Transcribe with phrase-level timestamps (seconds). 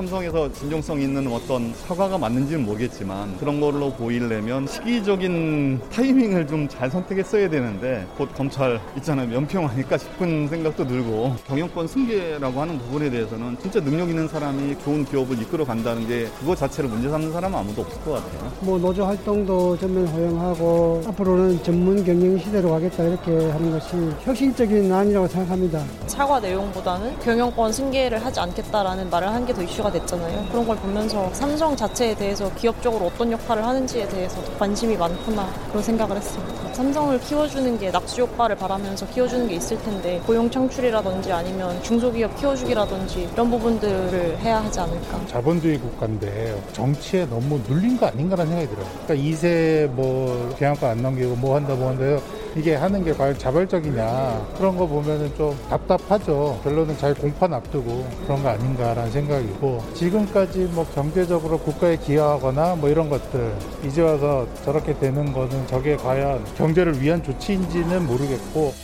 [0.00, 7.48] 삼성에서 진정성 있는 어떤 사과가 맞는지는 모르겠지만 그런 걸로 보이려면 시기적인 타이밍을 좀 잘 선택했어야
[7.50, 13.80] 되는데 곧 검찰 있잖아요 면평 아닐까 싶은 생각도 들고 경영권 승계라고 하는 부분에 대해서는 진짜
[13.80, 18.00] 능력 있는 사람이 좋은 기업을 이끌어 간다는 게 그거 자체를 문제 삼는 사람은 아무도 없을
[18.02, 18.52] 것 같아요.
[18.60, 25.26] 뭐 노조 활동도 전면 허용하고 앞으로는 전문 경영 시대로 가겠다 이렇게 하는 것이 혁신적인 안이라고
[25.26, 25.82] 생각합니다.
[26.06, 30.46] 사과 내용보다는 경영권 승계를 하지 않겠다라는 말을 한 게 더 이슈가 됐잖아요.
[30.50, 35.82] 그런 걸 보면서 삼성 자체에 대해서 기업적으로 어떤 역할을 하는지에 대해서 더 관심이 많구나 그런
[35.82, 36.72] 생각을 했습니다.
[36.72, 43.28] 삼성을 키워주는 게 낙수 효과를 바라면서 키워주는 게 있을 텐데 고용 창출이라든지 아니면 중소기업 키워주기라든지
[43.32, 45.20] 이런 부분들을 해야 하지 않을까.
[45.26, 48.86] 자본주의 국가인데 정치에 너무 눌린 거 아닌가라는 생각이 들어요.
[49.06, 52.22] 그러니까 2세 뭐 계약권 안 넘기고 뭐 한다 뭐 한다
[52.56, 56.60] 이게 하는 게 과연 자발적이냐 그런 거 보면은 좀 답답하죠.
[56.64, 63.08] 결론은 잘 공판 앞두고 그런 거 아닌가라는 생각이고 지금까지 뭐 경제적으로 국가에 기여하거나 뭐 이런
[63.08, 68.74] 것들 이제 와서 저렇게 되는 거는 저게 과연 경제를 위한 조치인지는 모르겠고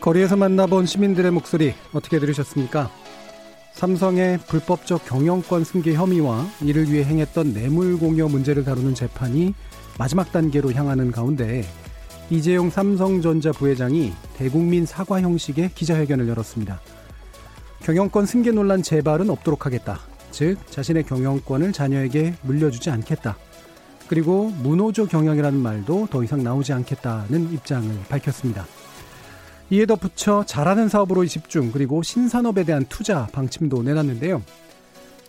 [0.00, 2.90] 거리에서 만나본 시민들의 목소리 어떻게 들으셨습니까?
[3.76, 9.52] 삼성의 불법적 경영권 승계 혐의와 이를 위해 행했던 뇌물 공여 문제를 다루는 재판이
[9.98, 11.62] 마지막 단계로 향하는 가운데
[12.30, 16.80] 이재용 삼성전자 부회장이 대국민 사과 형식의 기자회견을 열었습니다.
[17.82, 20.00] 경영권 승계 논란 재발은 없도록 하겠다.
[20.30, 23.36] 즉, 자신의 경영권을 자녀에게 물려주지 않겠다.
[24.08, 28.66] 그리고 무노조 경영이라는 말도 더 이상 나오지 않겠다는 입장을 밝혔습니다.
[29.70, 34.42] 이에 덧붙여 잘하는 사업으로 집중 그리고 신산업에 대한 투자 방침도 내놨는데요.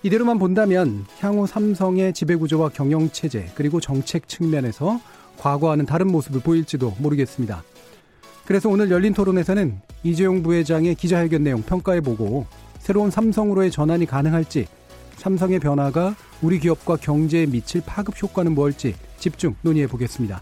[0.03, 5.01] 이대로만 본다면 향후 삼성의 지배구조와 경영체제 그리고 정책 측면에서
[5.37, 7.63] 과거와는 다른 모습을 보일지도 모르겠습니다.
[8.45, 12.45] 그래서 오늘 열린 토론에서는 이재용 부회장의 기자회견 내용 평가해보고
[12.79, 14.67] 새로운 삼성으로의 전환이 가능할지
[15.17, 20.41] 삼성의 변화가 우리 기업과 경제에 미칠 파급 효과는 뭘지 집중 논의해 보겠습니다.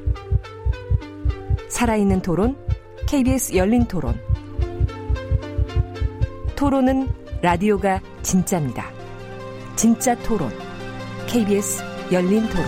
[1.81, 2.55] 살아있는 토론,
[3.07, 4.13] KBS 열린 토론.
[6.55, 7.09] 토론은
[7.41, 8.85] 라디오가 진짜입니다.
[9.75, 10.51] 진짜 토론,
[11.25, 11.81] KBS
[12.11, 12.65] 열린 토론.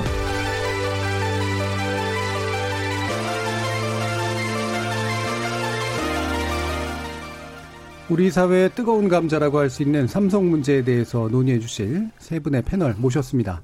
[8.10, 12.96] 우리 사회의 뜨거운 감자라고 할 수 있는 삼성 문제에 대해서 논의해 주실 세 분의 패널
[12.96, 13.62] 모셨습니다.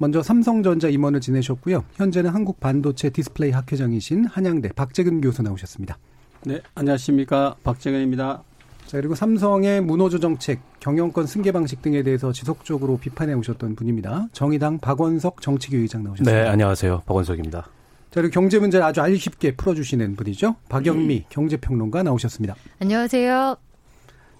[0.00, 1.84] 먼저 삼성전자 임원을 지내셨고요.
[1.94, 5.98] 현재는 한국 반도체 디스플레이 학회장이신 한양대 박재근 교수 나오셨습니다.
[6.44, 7.56] 네, 안녕하십니까.
[7.64, 8.44] 박재근입니다.
[8.86, 14.28] 자, 그리고 삼성의 무노조 정책, 경영권 승계 방식 등에 대해서 지속적으로 비판해 오셨던 분입니다.
[14.32, 16.42] 정의당 박원석 정책위 의장 나오셨습니다.
[16.44, 17.02] 네, 안녕하세요.
[17.04, 17.62] 박원석입니다.
[17.62, 17.68] 자,
[18.12, 20.54] 그리고 경제 문제를 아주 알기 쉽게 풀어주시는 분이죠.
[20.68, 21.24] 박영미 음.
[21.28, 22.54] 경제평론가 나오셨습니다.
[22.78, 23.56] 안녕하세요.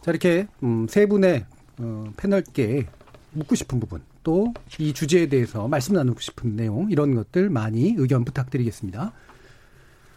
[0.02, 1.44] 자, 이렇게 음, 세 분의
[1.80, 2.86] 어, 패널께
[3.32, 8.26] 묻고 싶은 부분 또 이 주제에 대해서 말씀 나누고 싶은 내용 이런 것들 많이 의견
[8.26, 9.12] 부탁드리겠습니다.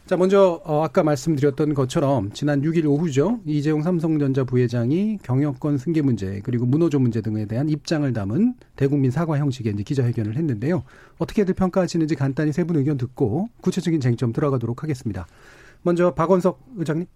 [0.06, 3.40] 자, 먼저 어, 아까 말씀드렸던 것처럼 지난 6일 오후죠.
[3.46, 9.38] 이재용 삼성전자 부회장이 경영권 승계 문제 그리고 문호조 문제 등에 대한 입장을 담은 대국민 사과
[9.38, 10.84] 형식의 이제 기자회견을 했는데요.
[11.18, 15.25] 어떻게들 평가하시는지 간단히 세 분 의견 듣고 구체적인 쟁점 들어가도록 하겠습니다.
[15.84, 17.07] 먼저 박원석 의장님.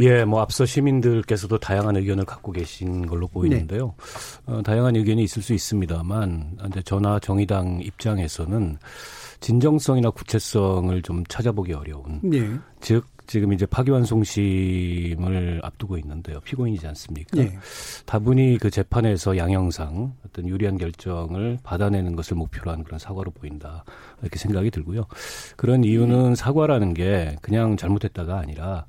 [0.00, 3.94] 예, 뭐 앞서 시민들께서도 다양한 의견을 갖고 계신 걸로 보이는데요.
[4.46, 4.52] 네.
[4.52, 8.78] 어, 다양한 의견이 있을 수 있습니다만, 이제 저나 정의당 입장에서는
[9.40, 12.20] 진정성이나 구체성을 좀 찾아보기 어려운.
[12.22, 12.48] 네.
[12.80, 16.40] 즉, 지금 이제 파기환송심을 앞두고 있는데요.
[16.40, 17.40] 피고인이지 않습니까?
[17.40, 17.56] 네.
[18.04, 23.84] 다분히 그 재판에서 양형상 어떤 유리한 결정을 받아내는 것을 목표로 한 그런 사과로 보인다.
[24.20, 25.06] 이렇게 생각이 들고요.
[25.56, 28.84] 그런 이유는 사과라는 게 그냥 잘못했다가 아니라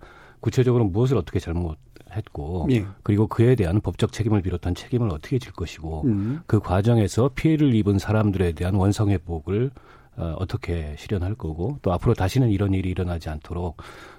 [0.45, 2.85] 구체적으로 무엇을 어떻게 잘못했고 예.
[3.01, 6.41] 그리고 그에 대한 법적 책임을 비롯한 책임을 어떻게 질 것이고 음.
[6.45, 9.71] 그 과정에서 피해를 입은 사람들에 대한 원상회복을
[10.17, 13.77] 어, 어떻게 실현할 거고 또 앞으로 다시는 이런 일이 일어나지 않도록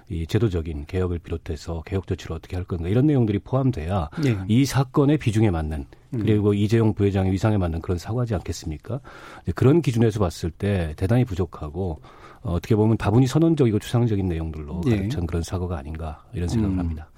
[0.09, 4.37] 이 제도적인 개혁을 비롯해서 개혁 조치를 어떻게 할 건가 이런 내용들이 포함돼야 네.
[4.49, 6.19] 이 사건의 비중에 맞는 음.
[6.19, 6.55] 그리고 음.
[6.55, 8.99] 이재용 부회장의 위상에 맞는 그런 사과지 않겠습니까?
[9.55, 12.01] 그런 기준에서 봤을 때 대단히 부족하고
[12.47, 14.95] 어, 어떻게 보면 다분히 선언적이고 추상적인 내용들로 예.
[14.95, 16.79] 가득찬 그런 사과가 아닌가 이런 생각을 음.
[16.79, 17.09] 합니다.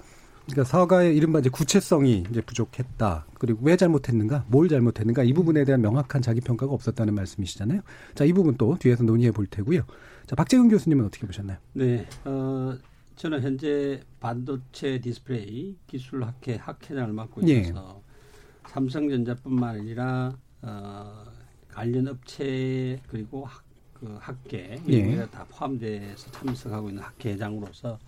[0.46, 3.26] 그러니까 사과의 이른바 이제 구체성이 이제 부족했다.
[3.38, 7.82] 그리고 왜 잘못했는가, 뭘 잘못했는가 이 부분에 대한 명확한 자기 평가가 없었다는 말씀이시잖아요.
[8.16, 9.82] 자, 이 부분 또 뒤에서 논의해 볼 테고요.
[10.26, 11.58] 자, 박재근 교수님은 어떻게 보셨나요?
[11.74, 12.76] 네, 어,
[13.14, 17.60] 저는 현재 반도체 디스플레이 기술 학회 학회장을 맡고 예.
[17.60, 18.70] 있어서 예.
[18.72, 21.24] 삼성전자뿐만 아니라 어,
[21.68, 23.62] 관련 업체 그리고 학,
[24.00, 25.26] 그 학계 예.
[25.30, 27.98] 다 포함돼서 참석하고 있는 학회장으로서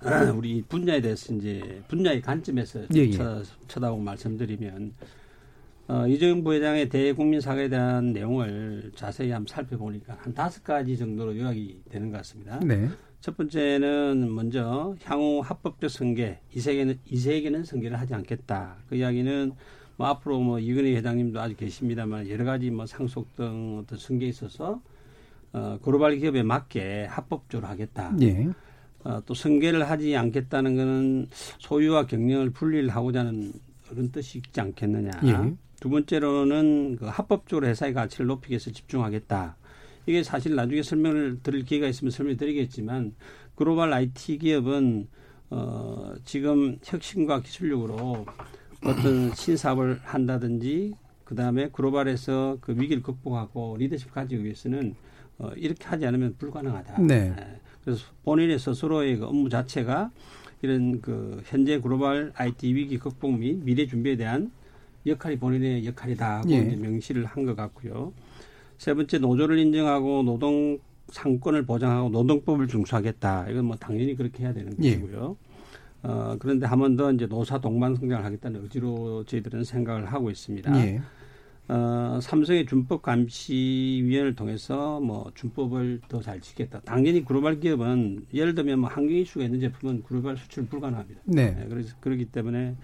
[0.36, 3.10] 우리 분야에 대해서 이제 분야의 관점에서 예, 예.
[3.10, 4.94] 쳐, 쳐다보고 말씀드리면
[5.88, 11.82] 어, 이재용 부회장의 대국민 사과에 대한 내용을 자세히 한번 살펴보니까 한 다섯 가지 정도로 요약이
[11.90, 12.60] 되는 것 같습니다.
[12.60, 12.88] 네.
[13.20, 18.76] 첫 번째는 먼저 향후 합법적 승계 이 세계는 이 세계는 승계를 하지 않겠다.
[18.88, 19.52] 그 이야기는
[19.96, 24.80] 뭐 앞으로 뭐 이근희 회장님도 아직 계십니다만 여러 가지 뭐 상속 등 어떤 승계에 있어서
[25.52, 28.12] 어, 글로벌 기업에 맞게 합법적으로 하겠다.
[28.22, 28.48] 예.
[29.02, 33.52] 어, 또 승계를 하지 않겠다는 것은 소유와 경영을 분리를 하고자 하는
[33.88, 35.10] 그런 뜻이 있지 않겠느냐.
[35.24, 35.54] 예.
[35.80, 39.56] 두 번째로는 그 합법적으로 회사의 가치를 높이기 위해서 집중하겠다.
[40.06, 43.14] 이게 사실 나중에 설명을 드릴 기회가 있으면 설명드리겠지만
[43.54, 45.08] 글로벌 IT 기업은
[45.50, 48.24] 어, 지금 혁신과 기술력으로
[48.84, 50.94] 어떤 신사업을 한다든지
[51.24, 54.94] 그 다음에 글로벌에서 그 위기를 극복하고 리더십 가지기 위해서는
[55.40, 57.00] 어, 이렇게 하지 않으면 불가능하다.
[57.02, 57.30] 네.
[57.30, 57.60] 네.
[57.82, 60.10] 그래서 본인의 스스로의 그 업무 자체가
[60.62, 64.50] 이런 그 현재 글로벌 IT 위기 극복 및 미래 준비에 대한
[65.06, 66.60] 역할이 본인의 역할이다 하고 예.
[66.62, 68.12] 명시를 한 것 같고요.
[68.76, 70.78] 세 번째 노조를 인정하고 노동
[71.08, 73.48] 상권을 보장하고 노동법을 준수하겠다.
[73.48, 74.96] 이건 뭐 당연히 그렇게 해야 되는 예.
[74.96, 75.36] 것이고요.
[76.04, 76.06] 예.
[76.08, 80.78] 어, 그런데 한 번 더 이제 노사 동반 성장을 하겠다는 의지로 저희들은 생각을 하고 있습니다.
[80.86, 81.00] 예.
[81.72, 86.80] 어, 삼성의 준법 감시위원회를 통해서 뭐 준법을 더 잘 지켰다.
[86.80, 91.20] 당연히 글로벌 기업은 예를 들면 뭐 환경 이슈가 있는 제품은 글로벌 수출 불가능합니다.
[91.26, 91.52] 네.
[91.52, 91.66] 네.
[91.68, 92.74] 그래서 그렇기 때문에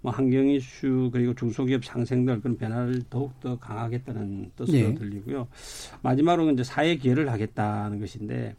[0.00, 4.94] 뭐 환경 이슈 그리고 중소기업 상생들 그런 변화를 더욱 더 강하겠다는 뜻으로 네.
[4.96, 5.46] 들리고요.
[6.02, 8.56] 마지막으로 이제 사회 기여를 하겠다는 것인데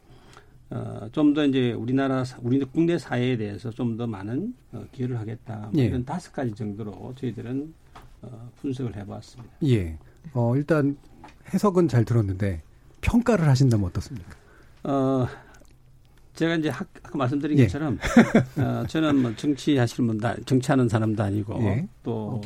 [0.70, 5.70] 어, 좀 더 이제 우리나라 우리 국내 사회에 대해서 좀 더 많은 어, 기여를 하겠다.
[5.74, 5.88] 뭐 예.
[5.88, 8.03] 이런 다섯 가지 정도로 저희들은 어,
[8.62, 9.54] 분석을 해봤습니다.
[9.66, 9.98] 예.
[10.34, 10.98] 어, 일단
[11.54, 12.62] 해석은 잘 들었는데
[13.02, 14.36] 평가를 하신다면 어떻습니까?
[14.84, 15.28] 어,
[16.34, 17.64] 제가 이제 학, 아까 말씀드린 예.
[17.64, 18.00] 것처럼
[18.58, 21.88] 어, 저는 뭐 정치하시는 분도 정치하는 사람도 아니고 예.
[22.04, 22.42] 또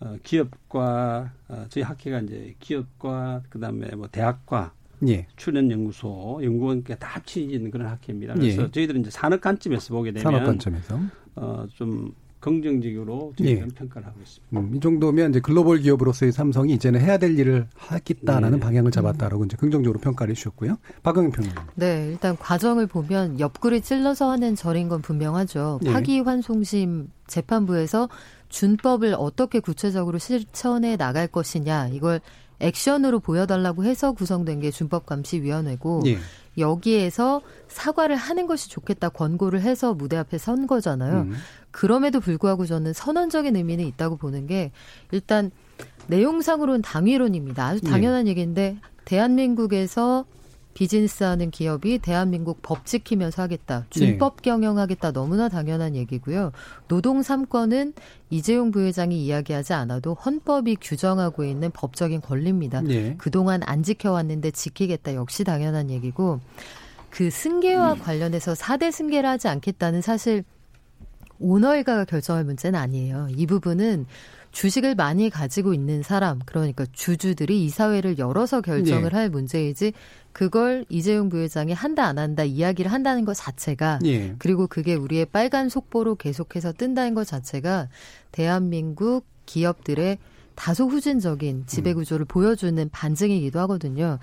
[0.00, 4.72] 어, 기업과 어, 저희 학회가 이제 기업과 그다음에 뭐 대학과
[5.06, 5.26] 예.
[5.36, 8.34] 출연 연구소 연구원께 다 합치는 그런 학회입니다.
[8.34, 8.70] 그래서 예.
[8.70, 11.00] 저희들은 이제 산업 관점에서 보게 되면 산업 관점에서
[11.36, 12.14] 어 좀
[12.44, 13.74] 긍정적으로 저희는 예.
[13.74, 14.60] 평가를 하고 있습니다.
[14.60, 18.60] 음, 이 정도면 이제 글로벌 기업으로서의 삼성이 이제는 해야 될 일을 하겠다라는 네.
[18.60, 20.76] 방향을 잡았다라고 이제 긍정적으로 평가를 해주셨고요.
[21.02, 21.66] 박영희 평론가.
[21.74, 25.80] 네, 일단 과정을 보면 옆구리 찔러서 하는 절인 건 분명하죠.
[25.86, 25.92] 예.
[25.92, 28.10] 파기환송심 재판부에서
[28.50, 32.20] 준법을 어떻게 구체적으로 실천해 나갈 것이냐 이걸
[32.60, 36.18] 액션으로 보여달라고 해서 구성된 게 준법감시위원회고 예.
[36.56, 41.22] 여기에서 사과를 하는 것이 좋겠다 권고를 해서 무대 앞에 선 거잖아요.
[41.22, 41.34] 음.
[41.70, 44.70] 그럼에도 불구하고 저는 선언적인 의미는 있다고 보는 게
[45.10, 45.50] 일단
[46.06, 47.66] 내용상으로는 당위론입니다.
[47.66, 48.30] 아주 당연한 네.
[48.30, 50.24] 얘기인데 대한민국에서
[50.74, 53.86] 비즈니스 하는 기업이 대한민국 법 지키면서 하겠다.
[53.90, 54.50] 준법 네.
[54.50, 55.12] 경영하겠다.
[55.12, 56.52] 너무나 당연한 얘기고요.
[56.88, 57.94] 노동 3권은
[58.30, 62.82] 이재용 부회장이 이야기하지 않아도 헌법이 규정하고 있는 법적인 권리입니다.
[62.82, 63.14] 네.
[63.16, 65.14] 그동안 안 지켜왔는데 지키겠다.
[65.14, 66.40] 역시 당연한 얘기고
[67.10, 67.98] 그 승계와 음.
[68.00, 70.42] 관련해서 4대 승계를 하지 않겠다는 사실
[71.38, 73.28] 오너 일가가 결정할 문제는 아니에요.
[73.30, 74.06] 이 부분은
[74.54, 79.16] 주식을 많이 가지고 있는 사람, 그러니까 주주들이 이사회를 열어서 결정을 네.
[79.16, 79.92] 할 문제이지
[80.32, 84.36] 그걸 이재용 부회장이 한다 안 한다 이야기를 한다는 것 자체가 네.
[84.38, 87.88] 그리고 그게 우리의 빨간 속보로 계속해서 뜬다는 것 자체가
[88.30, 90.18] 대한민국 기업들의
[90.54, 92.28] 다소 후진적인 지배 구조를 음.
[92.28, 94.20] 보여주는 반증이기도 하거든요.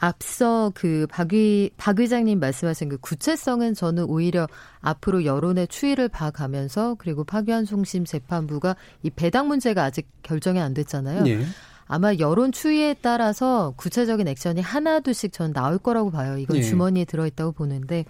[0.00, 4.48] 앞서 그 박위 박 의장님 말씀하신 그 구체성은 저는 오히려
[4.80, 11.22] 앞으로 여론의 추이를 봐가면서 그리고 파기환 송심 재판부가 이 배당 문제가 아직 결정이 안 됐잖아요.
[11.24, 11.44] 네.
[11.86, 16.38] 아마 여론 추이에 따라서 구체적인 액션이 하나둘씩 전 나올 거라고 봐요.
[16.38, 16.62] 이건 네.
[16.62, 18.06] 주머니에 들어있다고 보는데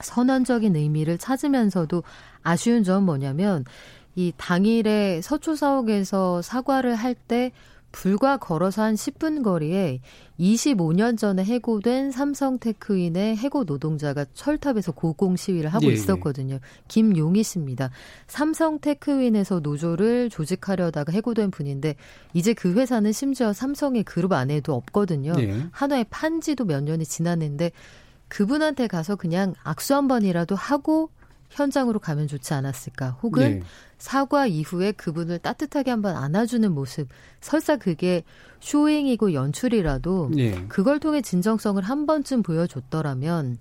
[0.00, 2.02] 선언적인 의미를 찾으면서도
[2.42, 3.66] 아쉬운 점은 뭐냐면
[4.14, 7.52] 이 당일에 서초 사옥에서 사과를 할때
[7.92, 10.00] 불과 걸어서 한 10분 거리에
[10.40, 15.92] 25년 전에 해고된 삼성 테크윈의 해고 노동자가 철탑에서 고공 시위를 하고 예, 예.
[15.92, 16.58] 있었거든요.
[16.88, 17.90] 김용희 씨입니다.
[18.26, 21.94] 삼성 테크윈에서 노조를 조직하려다가 해고된 분인데
[22.34, 25.34] 이제 그 회사는 심지어 삼성의 그룹 안에도 없거든요.
[25.38, 25.66] 예.
[25.70, 27.70] 한화의 판지도 몇 년이 지났는데
[28.28, 31.10] 그분한테 가서 그냥 악수 한 번이라도 하고
[31.50, 33.18] 현장으로 가면 좋지 않았을까?
[33.22, 33.62] 혹은 예.
[34.02, 37.06] 사과 이후에 그분을 따뜻하게 한번 안아주는 모습.
[37.40, 38.24] 설사 그게
[38.58, 40.64] 쇼잉이고 연출이라도 예.
[40.66, 43.58] 그걸 통해 진정성을 한 번쯤 보여줬더라면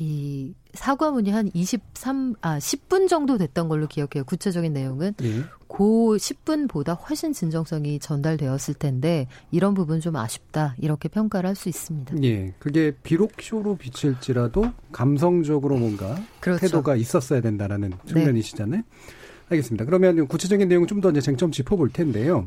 [0.00, 4.24] 이 사과문이 한 23, 아, 10분 정도 됐던 걸로 기억해요.
[4.24, 5.14] 구체적인 내용은.
[5.22, 5.44] 예.
[5.68, 5.84] 그
[6.16, 10.74] 10분보다 훨씬 진정성이 전달되었을 텐데 이런 부분 좀 아쉽다.
[10.78, 12.20] 이렇게 평가를 할 수 있습니다.
[12.24, 12.52] 예.
[12.58, 16.62] 그게 비록 쇼로 비칠지라도 감성적으로 뭔가 그렇죠.
[16.62, 18.82] 태도가 있었어야 된다라는 측면이시잖아요.
[19.50, 19.84] 알겠습니다.
[19.84, 22.46] 그러면 구체적인 내용을 좀더 이제 쟁점 짚어볼 텐데요.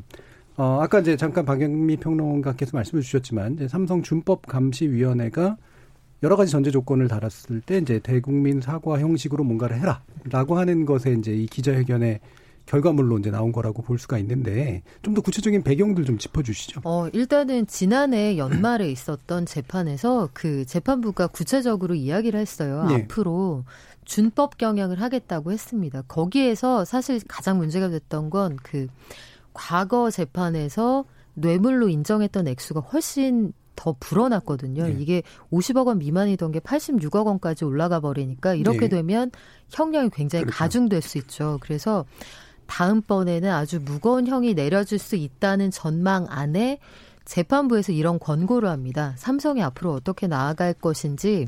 [0.57, 5.57] 어, 아까 이제 잠깐 박영미 평론가께서 말씀을 주셨지만 이제 삼성 준법 감시위원회가
[6.23, 11.33] 여러 가지 전제 조건을 달았을 때 이제 대국민 사과 형식으로 뭔가를 해라라고 하는 것에 이제
[11.33, 12.19] 이 기자회견의
[12.67, 16.81] 결과물로 이제 나온 거라고 볼 수가 있는데 좀 더 구체적인 배경들 좀 짚어주시죠.
[16.85, 22.85] 어, 일단은 지난해 연말에 있었던 재판에서 그 재판부가 구체적으로 이야기를 했어요.
[22.87, 23.03] 네.
[23.03, 23.65] 앞으로
[24.11, 26.01] 준법 경영을 하겠다고 했습니다.
[26.01, 28.87] 거기에서 사실 가장 문제가 됐던 건 그
[29.53, 34.83] 과거 재판에서 뇌물로 인정했던 액수가 훨씬 더 불어났거든요.
[34.83, 34.97] 네.
[34.99, 38.89] 이게 50억 원 미만이던 게 86억 원까지 올라가 버리니까 이렇게 네.
[38.89, 39.31] 되면
[39.69, 40.57] 형량이 굉장히 그렇죠.
[40.57, 41.57] 가중될 수 있죠.
[41.61, 42.03] 그래서
[42.67, 46.79] 다음번에는 아주 무거운 형이 내려질 수 있다는 전망 안에
[47.23, 49.13] 재판부에서 이런 권고를 합니다.
[49.17, 51.47] 삼성이 앞으로 어떻게 나아갈 것인지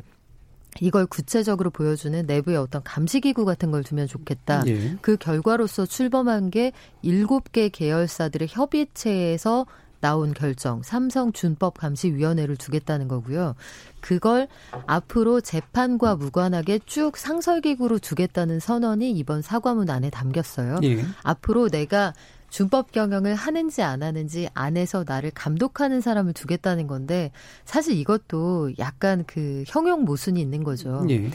[0.79, 4.63] 이걸 구체적으로 보여주는 내부의 어떤 감시기구 같은 걸 두면 좋겠다.
[4.67, 4.97] 예.
[5.01, 9.65] 그 결과로서 출범한 게 일곱 개 계열사들의 협의체에서
[10.03, 13.55] 나온 결정, 삼성 준법 감시위원회를 두겠다는 거고요.
[14.01, 14.49] 그걸
[14.85, 20.79] 앞으로 재판과 무관하게 쭉 상설기구로 두겠다는 선언이 이번 사과문 안에 담겼어요.
[20.83, 21.05] 예.
[21.23, 22.13] 앞으로 내가
[22.53, 27.31] 준법 경영을 하는지 안 하는지 안에서 나를 감독하는 사람을 두겠다는 건데
[27.65, 31.03] 사실 이것도 약간 그 형용 모순이 있는 거죠.
[31.09, 31.31] 예.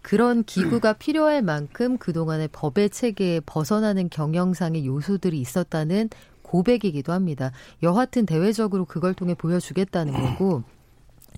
[0.00, 6.08] 그런 기구가 필요할 만큼 그동안의 법의 체계에 벗어나는 경영상의 요소들이 있었다는
[6.42, 7.50] 고백이기도 합니다.
[7.82, 10.62] 여하튼 대외적으로 그걸 통해 보여주겠다는 거고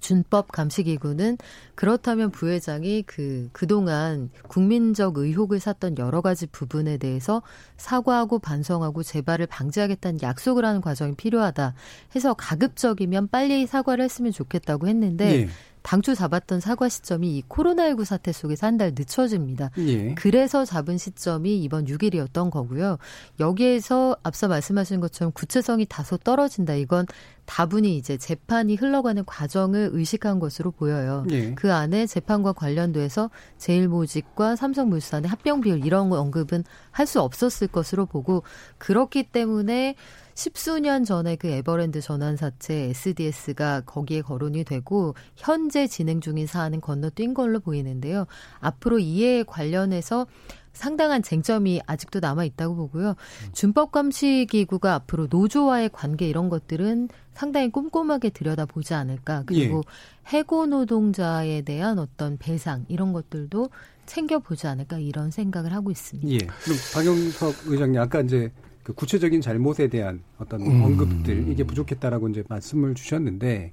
[0.03, 1.39] 준법 감시기구는
[1.75, 7.41] 그렇다면 부회장이 그 그동안 국민적 의혹을 샀던 여러 가지 부분에 대해서
[7.79, 11.75] 사과하고 반성하고 재발을 방지하겠다는 약속을 하는 과정이 필요하다
[12.15, 15.49] 해서 가급적이면 빨리 사과를 했으면 좋겠다고 했는데 예.
[15.83, 19.71] 당초 잡았던 사과 시점이 이 코로나19 사태 속에서 한 달 늦춰집니다.
[19.79, 20.15] 예.
[20.15, 22.99] 그래서 잡은 시점이 이번 6일이었던 거고요.
[23.41, 26.75] 여기에서 앞서 말씀하신 것처럼 구체성이 다소 떨어진다.
[26.75, 27.07] 이건
[27.45, 31.27] 다분히 이제 재판이 흘러가는 과정을 의식한 것으로 보여요.
[31.31, 31.55] 예.
[31.55, 38.07] 그 안에 재판과 관련돼서 제일모직과 삼성물산의 합병 비율 이런 거 언급은 할 수 없었을 것으로
[38.07, 38.43] 보고
[38.79, 39.97] 그렇기 때문에
[40.35, 47.61] 십수년 전에 그 에버랜드 전환사채 SDS가 거기에 거론이 되고 현재 진행 중인 사안은 건너뛴 걸로
[47.61, 48.27] 보이는데요.
[48.61, 50.27] 앞으로 이에 관련해서
[50.73, 53.15] 상당한 쟁점이 아직도 남아 있다고 보고요.
[53.53, 59.43] 준법감시기구가 앞으로 노조와의 관계 이런 것들은 상당히 꼼꼼하게 들여다보지 않을까.
[59.47, 59.83] 그리고
[60.29, 63.69] 해고 노동자에 대한 어떤 배상 이런 것들도
[64.07, 66.29] 챙겨보지 않을까 이런 생각을 하고 있습니다.
[66.31, 66.39] 예.
[66.39, 68.51] 그럼 박영석 의장님 아까 이제
[68.83, 70.83] 그 구체적인 잘못에 대한 어떤 음.
[70.83, 73.71] 언급들 이게 부족했다라고 이제 말씀을 주셨는데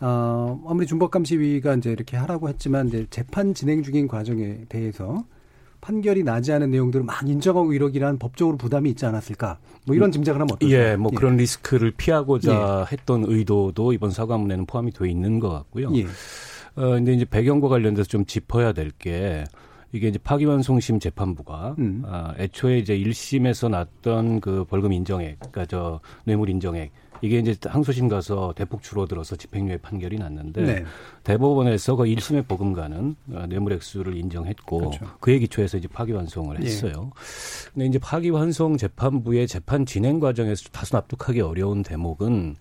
[0.00, 5.24] 어, 아무리 준법감시위가 이제 이렇게 하라고 했지만 이제 재판 진행 중인 과정에 대해서
[5.80, 9.58] 판결이 나지 않은 내용들을 막 인정하고 이러기란 법적으로 부담이 있지 않았을까?
[9.86, 10.76] 뭐 이런 짐작을 하면 어떨까요?
[10.78, 15.92] 예, 뭐 그런 리스크를 피하고자 했던 의도도 이번 사과문에는 포함이 되어 있는 것 같고요.
[15.94, 16.04] 예.
[16.74, 19.44] 어, 근데 이제 배경과 관련돼서 좀 짚어야 될 게
[19.92, 22.02] 이게 이제 파기환송심 재판부가 음.
[22.06, 26.90] 아, 애초에 이제 1심에서 났던 그 벌금 인정액, 그러니까 저 뇌물 인정액
[27.22, 30.84] 이게 이제 항소심 가서 대폭 줄어들어서 집행유예 판결이 났는데 네.
[31.24, 35.06] 대법원에서 그 1심의 보금가는 어, 뇌물 액수를 인정했고 그렇죠.
[35.20, 36.66] 그에 기초해서 이제 파기환송을 예.
[36.66, 37.10] 했어요.
[37.72, 42.56] 근데 이제 파기환송 재판부의 재판 진행 과정에서 다소 납득하기 어려운 대목은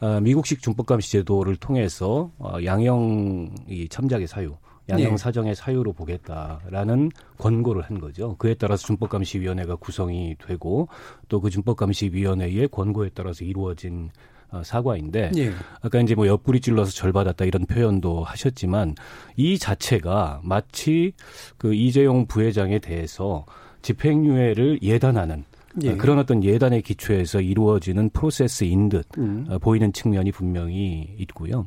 [0.00, 4.54] 아, 미국식 준법감시 제도를 통해서 어, 양형 이 참작의 사유,
[4.88, 5.16] 양형 예.
[5.16, 8.36] 사정의 사유로 보겠다라는 권고를 한 거죠.
[8.36, 10.88] 그에 따라서 준법감시위원회가 구성이 되고
[11.28, 14.10] 또 그 준법감시위원회의 권고에 따라서 이루어진
[14.50, 15.52] 어, 사과인데 예.
[15.82, 18.94] 아까 이제 뭐 옆구리 찔러서 절 받았다 이런 표현도 하셨지만
[19.36, 21.12] 이 자체가 마치
[21.58, 23.44] 그 이재용 부회장에 대해서
[23.82, 25.44] 집행유예를 예단하는
[25.82, 25.96] 예.
[25.96, 29.46] 그런 어떤 예단의 기초에서 이루어지는 프로세스인 듯 음.
[29.60, 31.66] 보이는 측면이 분명히 있고요.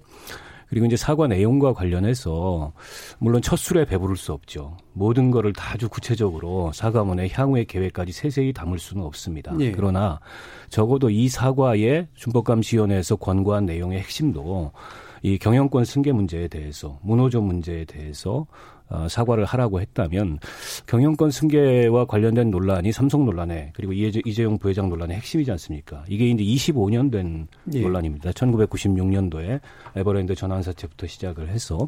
[0.69, 2.73] 그리고 이제 사과 내용과 관련해서
[3.19, 4.77] 물론 첫 술에 배부를 수 없죠.
[4.93, 9.53] 모든 거를 다 아주 구체적으로 사과문의 향후의 계획까지 세세히 담을 수는 없습니다.
[9.59, 9.71] 예.
[9.71, 10.19] 그러나
[10.69, 14.71] 적어도 이 사과의 준법감시위원회에서 권고한 내용의 핵심도
[15.21, 18.76] 이 경영권 승계 문제에 대해서 문호조 문제에 대해서 어,
[19.09, 20.39] 사과를 하라고 했다면
[20.87, 26.03] 경영권 승계와 관련된 논란이 삼성 논란에 그리고 이재, 이재용 부회장 논란의 핵심이지 않습니까?
[26.07, 27.81] 이게 이제 25년 된 예.
[27.81, 28.31] 논란입니다.
[28.31, 29.59] 1996년도에
[29.95, 31.87] 에버랜드 전환 사채부터 시작을 해서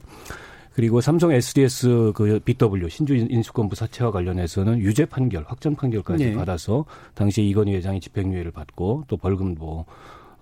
[0.74, 6.36] 그리고 삼성 SDS 그 BW 신주 인수권부 사채와 관련해서는 유죄 판결, 확정 판결까지 네.
[6.36, 9.86] 받아서 당시 이건희 회장이 집행유예를 받고 또 벌금도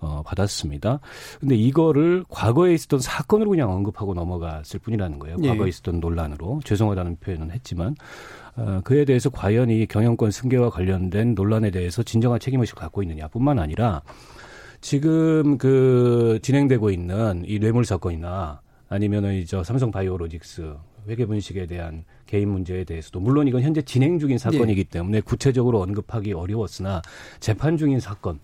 [0.00, 1.00] 어, 받았습니다.
[1.40, 5.36] 근데 이거를 과거에 있었던 사건으로 그냥 언급하고 넘어갔을 뿐이라는 거예요.
[5.42, 5.48] 예.
[5.48, 7.94] 과거에 있었던 논란으로 죄송하다는 표현은 했지만
[8.56, 14.02] 어, 그에 대해서 과연 이 경영권 승계와 관련된 논란에 대해서 진정한 책임의식을 갖고 있느냐뿐만 아니라
[14.80, 20.74] 지금 그 진행되고 있는 이 뇌물 사건이나 아니면은 이저 삼성 바이오로직스
[21.08, 24.90] 회계 분식에 대한 개인 문제에 대해서도 물론 이건 현재 진행 중인 사건이기 네.
[24.90, 27.02] 때문에 구체적으로 언급하기 어려웠으나
[27.40, 28.38] 재판 중인 사건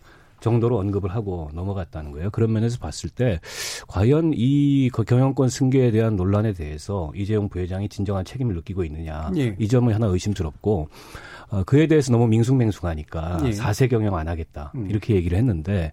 [0.44, 2.30] 정도로 언급을 하고 넘어갔다는 거예요.
[2.30, 3.40] 그런 면에서 봤을 때
[3.88, 9.56] 과연 이그 경영권 승계에 대한 논란에 대해서 이재용 부회장이 진정한 책임을 느끼고 있느냐 예.
[9.58, 10.88] 이 점은 하나 의심스럽고
[11.48, 13.52] 어, 그에 대해서 너무 밍숭맹숭하니까 예.
[13.52, 14.90] 사세 경영 안 하겠다 음.
[14.90, 15.92] 이렇게 얘기를 했는데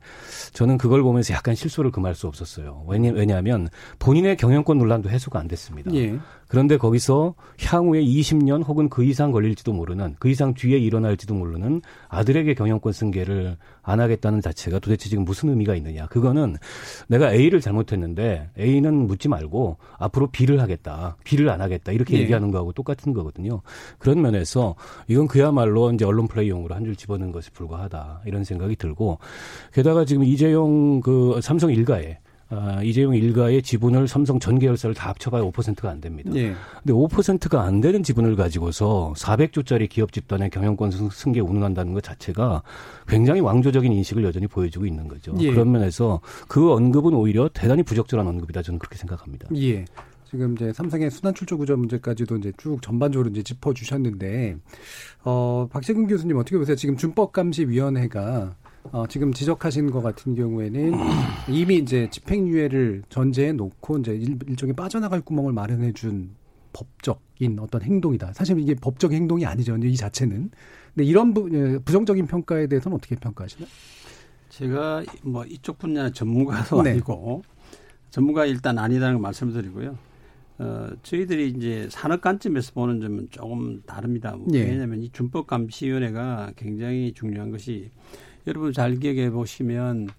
[0.53, 2.83] 저는 그걸 보면서 약간 실소를 금할 수 없었어요.
[2.87, 5.93] 왜냐, 왜냐하면 본인의 경영권 논란도 해소가 안 됐습니다.
[5.93, 6.19] 예.
[6.51, 12.53] 그런데 거기서 향후에 20년 혹은 그 이상 걸릴지도 모르는 그 이상 뒤에 일어날지도 모르는 아들에게
[12.55, 16.07] 경영권 승계를 안 하겠다는 자체가 도대체 지금 무슨 의미가 있느냐.
[16.07, 16.57] 그거는
[17.07, 21.15] 내가 A를 잘못했는데 A는 묻지 말고 앞으로 B를 하겠다.
[21.23, 21.93] B를 안 하겠다.
[21.93, 22.23] 이렇게 네.
[22.23, 23.61] 얘기하는 거하고 똑같은 거거든요.
[23.97, 24.75] 그런 면에서
[25.07, 28.23] 이건 그야말로 이제 언론 플레이용으로 한 줄 집어넣은 것이 불과하다.
[28.25, 29.19] 이런 생각이 들고
[29.71, 32.17] 게다가 지금 이재용 그 삼성 일가에
[32.51, 36.31] 아, 이재용 일가의 지분을 삼성 전 계열사를 다 합쳐봐야 5%가 안 됩니다.
[36.33, 36.53] 네.
[36.83, 42.61] 근데 5%가 안 되는 지분을 가지고서 400조짜리 기업 집단의 경영권 승계 운운한다는 것 자체가
[43.07, 45.33] 굉장히 왕조적인 인식을 여전히 보여주고 있는 거죠.
[45.39, 45.49] 예.
[45.49, 49.47] 그런 면에서 그 언급은 오히려 대단히 부적절한 언급이다 저는 그렇게 생각합니다.
[49.55, 49.85] 예.
[50.29, 54.57] 지금 이제 삼성의 순환 출조 구조 문제까지도 이제 쭉 전반적으로 이제 짚어 주셨는데
[55.23, 56.75] 어 박재근 교수님 어떻게 보세요?
[56.75, 58.55] 지금 준법 감시 위원회가
[58.91, 60.93] 어, 지금 지적하신 것 같은 경우에는
[61.49, 66.31] 이미 이제 집행유예를 전제해 놓고 이제 일, 일종의 빠져나갈 구멍을 마련해 준
[66.73, 68.33] 법적인 어떤 행동이다.
[68.33, 69.77] 사실 이게 법적 행동이 아니죠.
[69.77, 70.51] 이 자체는.
[70.93, 73.69] 근데 이런 부, 예, 부정적인 평가에 대해서는 어떻게 평가하시나요?
[74.49, 76.91] 제가 뭐 이쪽 분야 전문가도 네.
[76.91, 77.43] 아니고
[78.09, 79.97] 전문가 일단 아니다는 걸 말씀드리고요.
[80.59, 84.37] 어, 저희들이 이제 산업 관점에서 보는 점은 조금 다릅니다.
[84.53, 84.63] 예.
[84.63, 87.89] 왜냐하면 이 준법감시위원회가 굉장히 중요한 것이
[88.47, 90.09] 여러분 잘 기억해 보시면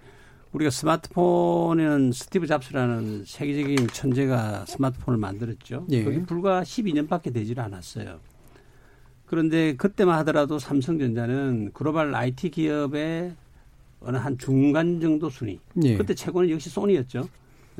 [0.52, 5.86] 우리가 스마트폰에는 스티브 잡스라는 세계적인 천재가 스마트폰을 만들었죠.
[5.90, 6.04] 예.
[6.04, 8.20] 그게 불과 12년밖에 되질 않았어요.
[9.26, 13.34] 그런데 그때만 하더라도 삼성전자는 글로벌 IT 기업의
[14.00, 15.58] 어느 한 중간 정도 순위.
[15.82, 15.96] 예.
[15.96, 17.28] 그때 최고는 역시 소니였죠.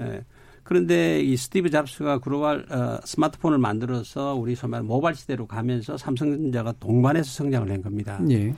[0.01, 0.25] 예.
[0.63, 7.31] 그런데 이 스티브 잡스가 글로벌 어, 스마트폰을 만들어서 우리 소말 모바일 시대로 가면서 삼성전자가 동반해서
[7.31, 8.19] 성장을 한 겁니다.
[8.31, 8.55] 예.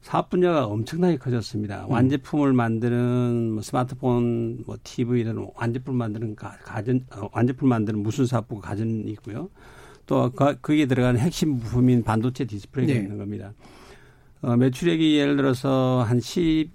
[0.00, 1.84] 사업 분야가 엄청나게 커졌습니다.
[1.86, 1.90] 음.
[1.92, 8.26] 완제품을 만드는 뭐 스마트폰, 뭐 TV 이런 완제품 만드는 가, 가전 어, 완제품 만드는 무슨
[8.26, 9.50] 사업부가 가전이 있고요.
[10.06, 13.00] 또 그, 거기에 들어가는 핵심 부품인 반도체 디스플레이가 네.
[13.00, 13.52] 있는 겁니다.
[14.42, 16.70] 어, 매출액이 예를 들어서 한 10,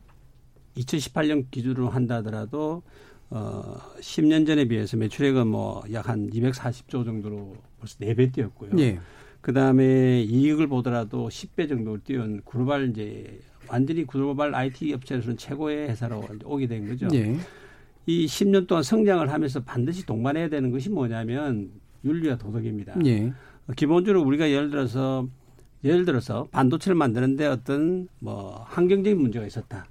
[0.78, 2.84] 2018년 기준으로 한다 하더라도
[3.32, 8.70] 어, 10년 전에 비해서 매출액은 뭐 약 한 240조 정도로 벌써 4배 뛰었고요.
[8.74, 9.00] 네.
[9.46, 16.28] 그 다음에 이익을 보더라도 10배 정도 뛰어온 글로벌 이제 완전히 글로벌 IT 업체에서는 최고의 회사로
[16.44, 17.08] 오게 된 거죠.
[17.14, 17.38] 예.
[18.08, 21.70] 이 10년 동안 성장을 하면서 반드시 동반해야 되는 것이 뭐냐면
[22.04, 22.96] 윤리와 도덕입니다.
[23.06, 23.32] 예.
[23.76, 25.28] 기본적으로 우리가 예를 들어서
[25.84, 29.86] 예를 들어서 반도체를 만드는데 어떤 뭐 환경적인 문제가 있었다.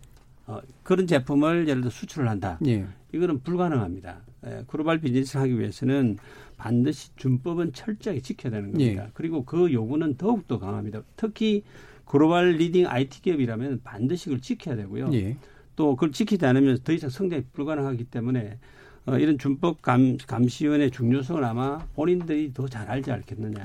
[0.46, 2.58] 어, 그런 제품을 예를 들어 수출을 한다.
[2.66, 2.86] 예.
[3.12, 4.18] 이거는 불가능합니다.
[4.46, 6.18] 예, 글로벌 비즈니스를 하기 위해서는
[6.56, 9.04] 반드시 준법은 철저하게 지켜야 되는 겁니다.
[9.04, 9.10] 예.
[9.14, 11.02] 그리고 그 요구는 더욱더 강합니다.
[11.16, 11.62] 특히
[12.04, 15.10] 글로벌 leading IT 기업이라면 반드시 그걸 지켜야 되고요.
[15.14, 15.36] 예.
[15.76, 18.58] 또 그걸 지키지 않으면 더 이상 성장이 불가능하기 때문에
[19.06, 23.62] 어, 이런 준법 감, 감시위원회 중요성을 아마 본인들이 더 잘 알지 않겠느냐.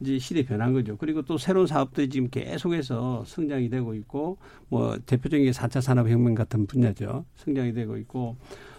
[0.00, 0.04] 예.
[0.04, 0.96] 이제 시대 변한 거죠.
[0.96, 6.66] 그리고 또 새로운 사업들이 지금 계속해서 성장이 되고 있고 뭐 대표적인 게 4차 산업혁명 같은
[6.66, 7.24] 분야죠.
[7.36, 8.36] 성장이 되고 있고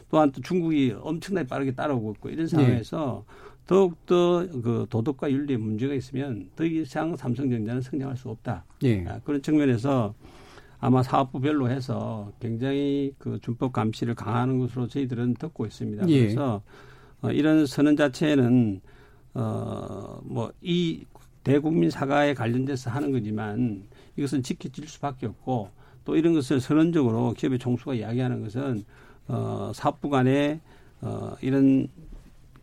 [0.10, 2.47] 또한 또 중국이 엄청나게 빠르게 따라오고 있고 이런 네.
[2.47, 3.49] 상황에서 네.
[3.67, 8.65] 더욱더 그 도덕과 윤리에 문제가 있으면 더 이상 삼성전자는 성장할 수 없다.
[8.84, 9.05] 예.
[9.05, 10.15] 아, 그런 측면에서
[10.79, 16.08] 아마 사업부별로 해서 굉장히 그 준법 감시를 강화하는 것으로 저희들은 듣고 있습니다.
[16.10, 16.21] 예.
[16.21, 16.63] 그래서
[17.21, 18.82] 어, 이런 선언 자체는
[19.36, 21.05] 어 뭐 이
[21.43, 23.84] 대국민 사과에 관련돼서 하는 거지만
[24.17, 25.69] 이것은 지켜질 수밖에 없고
[26.06, 28.84] 또 이런 것을 선언적으로 기업의 총수가 이야기하는 것은
[29.28, 30.60] 어 사업부 간에
[31.02, 31.88] 어 이런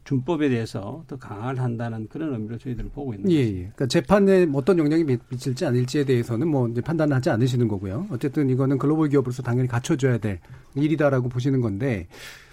[0.05, 3.49] 준법에 대해서 더 강화를 한다는 그런 의미로 저희들은 보고 있는 예, 거죠.
[3.49, 3.59] 예.
[3.63, 8.07] 그러니까 재판에 어떤 영향이 미- 미칠지 아닐지에 대해서는 뭐 이제 판단하지 않으시는 거고요.
[8.11, 10.39] 어쨌든 이거는 글로벌 기업으로서 당연히 갖춰줘야 될
[10.77, 12.07] 일이다라고 보시는 건데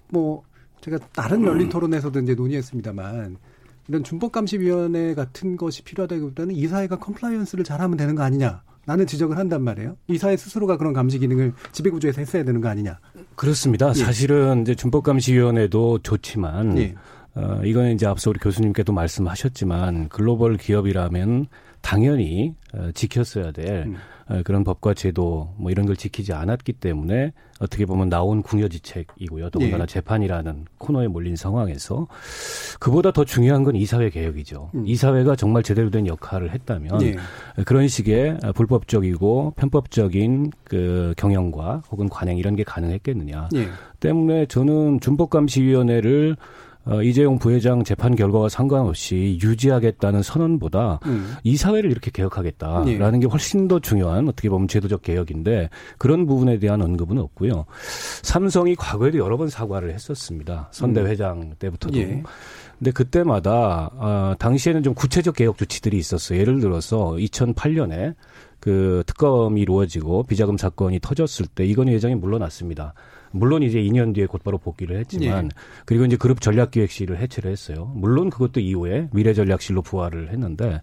[0.10, 0.44] 뭐
[0.82, 3.38] 제가 다른 열린 토론에서도 이제 논의했습니다만
[3.88, 8.62] 이런 준법감시위원회 같은 것이 필요하다기보다는 이사회가 compliance를 잘하면 되는 거 아니냐.
[8.86, 9.96] 라는 지적을 한단 말이에요.
[10.08, 13.00] 이사회 스스로가 그런 감시 기능을 지배구조에서 했어야 되는 거 아니냐.
[13.36, 13.90] 그렇습니다.
[13.90, 13.94] 예.
[13.94, 16.96] 사실은 이제 준법감시위원회도 좋지만 예.
[17.36, 21.48] 어, 이거는 이제 앞서 우리 교수님께도 말씀하셨지만 글로벌 기업이라면
[21.82, 23.96] 당연히 어, 지켰어야 될 음.
[24.30, 29.50] 어, 그런 법과 제도 뭐 이런 걸 지키지 않았기 때문에 어떻게 보면 나온 궁여지책이고요.
[29.50, 29.88] 더군다나 예.
[29.88, 32.08] 재판이라는 코너에 몰린 상황에서
[32.80, 34.72] 그보다 더 중요한 건 이사회 개혁이죠.
[34.76, 34.84] 음.
[34.86, 37.16] 이사회가 정말 제대로 된 역할을 했다면 예.
[37.66, 43.50] 그런 식의 불법적이고 편법적인 그 경영과 혹은 관행 이런 게 가능했겠느냐.
[43.56, 43.68] 예.
[44.00, 46.36] 때문에 저는 준법감시위원회를
[46.86, 51.36] 어, 이재용 부회장 재판 결과와 상관없이 유지하겠다는 선언보다 음.
[51.44, 53.20] 이 사회를 이렇게 개혁하겠다라는 예.
[53.20, 57.66] 게 훨씬 더 중요한 어떻게 보면 제도적 개혁인데 그런 부분에 대한 언급은 없고요.
[58.22, 60.68] 삼성이 과거에도 여러 번 사과를 했었습니다.
[60.72, 61.08] 선대 음.
[61.08, 61.98] 회장 때부터도.
[62.00, 62.24] 예.
[62.80, 66.38] 근데 그때마다 아, 당시에는 좀 구체적 개혁 조치들이 있었어요.
[66.40, 68.16] 예를 들어서 2008년에
[68.60, 72.94] 그 특검이 이루어지고 비자금 사건이 터졌을 때 이건희 회장이 물러났습니다.
[73.34, 75.50] 물론 이제 2년 뒤에 곧바로 복귀를 했지만 예.
[75.86, 77.92] 그리고 이제 그룹 전략기획실을 해체를 했어요.
[77.96, 80.82] 물론 그것도 이후에 미래전략실로 부활을 했는데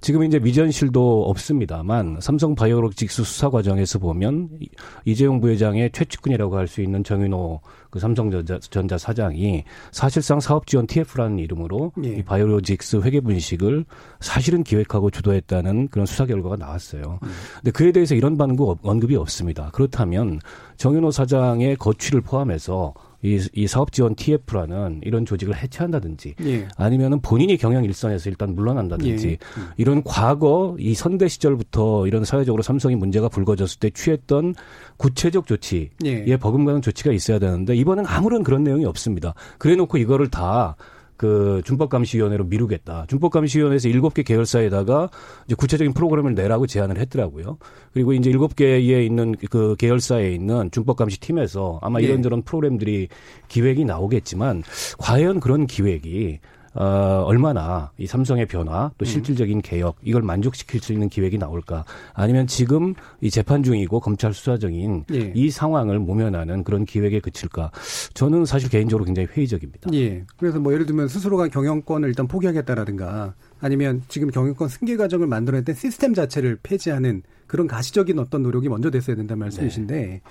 [0.00, 4.68] 지금 이제 미전실도 없습니다만 삼성 바이오로직스 수사 과정에서 보면 이-
[5.04, 7.60] 이재용 부회장의 최측근이라고 할 수 있는 정윤호
[7.94, 12.08] 그 삼성전자 전자 사장이 사실상 사업 지원 TF라는 이름으로 예.
[12.08, 13.84] 이 바이오로직스 회계 분식을
[14.18, 17.20] 사실은 기획하고 주도했다는 그런 수사 결과가 나왔어요.
[17.54, 19.70] 근데 그에 대해서 이런 반응 언급이 없습니다.
[19.72, 20.40] 그렇다면
[20.76, 26.68] 정윤호 사장의 거취를 포함해서 이, 이 사업 지원 TF라는 이런 조직을 해체한다든지 예.
[26.76, 29.38] 아니면은 본인이 경영 일선에서 일단 물러난다든지 예.
[29.78, 34.54] 이런 과거 이 선대 시절부터 이런 사회적으로 삼성이 문제가 불거졌을 때 취했던
[34.98, 36.36] 구체적 조치에 예.
[36.36, 39.32] 버금가는 조치가 있어야 되는데 이번엔 아무런 그런 내용이 없습니다.
[39.56, 40.76] 그래놓고 이거를 다
[41.16, 43.06] 그 준법감시위원회로 미루겠다.
[43.08, 45.10] 준법감시위원회에서 일곱 개 계열사에다가
[45.46, 47.58] 이제 구체적인 프로그램을 내라고 제안을 했더라고요.
[47.92, 52.04] 그리고 이제 일곱 개에 있는 그 계열사에 있는 준법감시 팀에서 아마 예.
[52.04, 53.08] 이런저런 프로그램들이
[53.48, 54.62] 기획이 나오겠지만
[54.98, 56.40] 과연 그런 기획이
[56.74, 58.90] 어, 얼마나 이 삼성의 변화 음.
[58.98, 64.34] 또 실질적인 개혁 이걸 만족시킬 수 있는 기획이 나올까 아니면 지금 이 재판 중이고 검찰
[64.34, 65.32] 수사 중인 예.
[65.34, 67.70] 이 상황을 모면하는 그런 기획에 그칠까
[68.14, 69.90] 저는 사실 개인적으로 굉장히 회의적입니다.
[69.94, 70.24] 예.
[70.36, 76.12] 그래서 뭐 예를 들면 스스로가 경영권을 일단 포기하겠다라든가 아니면 지금 경영권 승계 과정을 만들어냈던 시스템
[76.12, 80.22] 자체를 폐지하는 그런 가시적인 어떤 노력이 먼저 됐어야 된다는 말씀이신데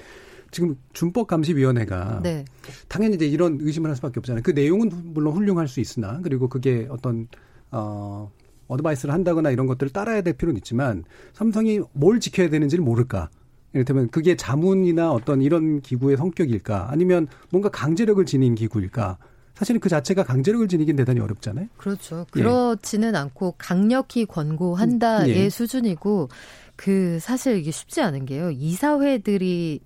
[0.53, 2.45] 지금 준법감시위원회가 네.
[2.87, 4.43] 당연히 이제 이런 의심을 할 수밖에 없잖아요.
[4.43, 7.27] 그 내용은 물론 훌륭할 수 있으나 그리고 그게 어떤
[7.71, 8.31] 어
[8.67, 13.29] 어드바이스를 한다거나 이런 것들을 따라야 될 필요는 있지만 삼성이 뭘 지켜야 되는지를 모를까?
[13.73, 16.91] 이를테면 그게 자문이나 어떤 이런 기구의 성격일까?
[16.91, 19.17] 아니면 뭔가 강제력을 지닌 기구일까?
[19.55, 21.67] 사실은 그 자체가 강제력을 지니긴 대단히 어렵잖아요.
[21.77, 22.25] 그렇죠.
[22.31, 25.49] 그렇지는 않고 강력히 권고한다의 예.
[25.49, 26.29] 수준이고
[26.75, 28.51] 그 사실 이게 쉽지 않은 게요.
[28.51, 29.79] 이사회들이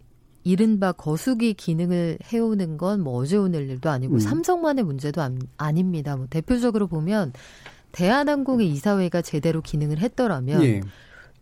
[0.48, 4.20] 이른바 거수기 기능을 해오는 건 뭐 어제 오늘 일도 아니고 음.
[4.20, 6.16] 삼성만의 문제도 안, 아닙니다.
[6.16, 7.34] 뭐 대표적으로 보면
[7.92, 10.82] 대한항공의 이사회가 제대로 기능을 했더라면 예.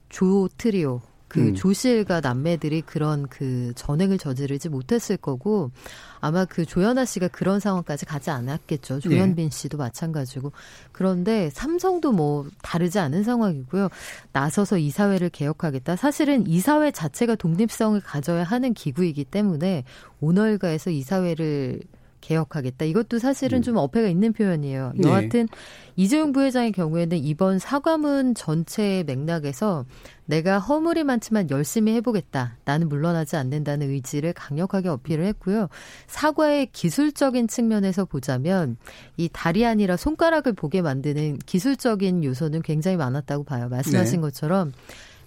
[0.10, 1.02] 조 트리오
[1.36, 1.54] 그 음.
[1.54, 5.70] 조실과 남매들이 그런 그 전횡을 저지르지 못했을 거고
[6.22, 9.02] 아마 그 조연아 씨가 그런 상황까지 가지 않았겠죠.
[9.02, 10.54] 조현빈 씨도 마찬가지고
[10.94, 13.90] 그런데 삼성도 뭐 다르지 않은 상황이고요.
[14.32, 15.98] 나서서 이사회를 개혁하겠다.
[15.98, 19.84] 사실은 이사회 자체가 독립성을 가져야 하는 기구이기 때문에
[20.22, 21.82] 오널가에서 이사회를
[22.26, 22.86] 개혁하겠다.
[22.86, 24.94] 이것도 사실은 좀 어폐가 있는 표현이에요.
[24.96, 25.08] 네.
[25.08, 25.48] 여하튼
[25.96, 29.86] 이재용 부회장의 경우에는 이번 사과문 전체의 맥락에서
[30.26, 32.58] 내가 허물이 많지만 열심히 해보겠다.
[32.66, 35.70] 나는 물러나지 않는다는 의지를 강력하게 어필을 했고요.
[36.08, 38.78] 사과의 기술적인 측면에서 보자면
[39.18, 43.70] 이 달이 아니라 손가락을 보게 만드는 기술적인 요소는 굉장히 많았다고 봐요.
[43.70, 44.22] 말씀하신 네.
[44.22, 44.74] 것처럼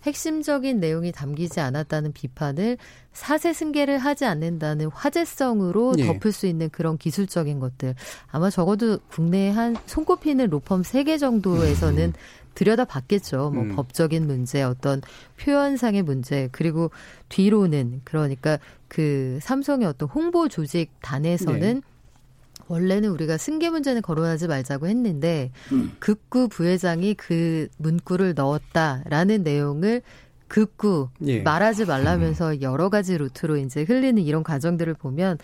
[0.04, 2.78] 핵심적인 내용이 담기지 않았다는 비판을
[3.12, 6.06] 사세 승계를 하지 않는다는 화제성으로 예.
[6.06, 7.94] 덮을 수 있는 그런 기술적인 것들
[8.30, 12.12] 아마 적어도 국내에 한 손꼽히는 로펌 3개 정도에서는 음.
[12.54, 13.50] 들여다봤겠죠.
[13.50, 13.76] 뭐 음.
[13.76, 15.00] 법적인 문제, 어떤
[15.40, 16.90] 표현상의 문제, 그리고
[17.28, 18.58] 뒤로는 그러니까
[18.88, 21.80] 그 삼성의 어떤 홍보 조직 단에서는 네.
[22.68, 25.92] 원래는 우리가 승계 문제는 거론하지 말자고 했는데 음.
[25.98, 30.02] 극구 부회장이 그 문구를 넣었다라는 내용을
[30.48, 31.42] 극구 예.
[31.42, 32.62] 말하지 말라면서 음.
[32.62, 35.38] 여러 가지 루트로 이제 흘리는 이런 과정들을 보면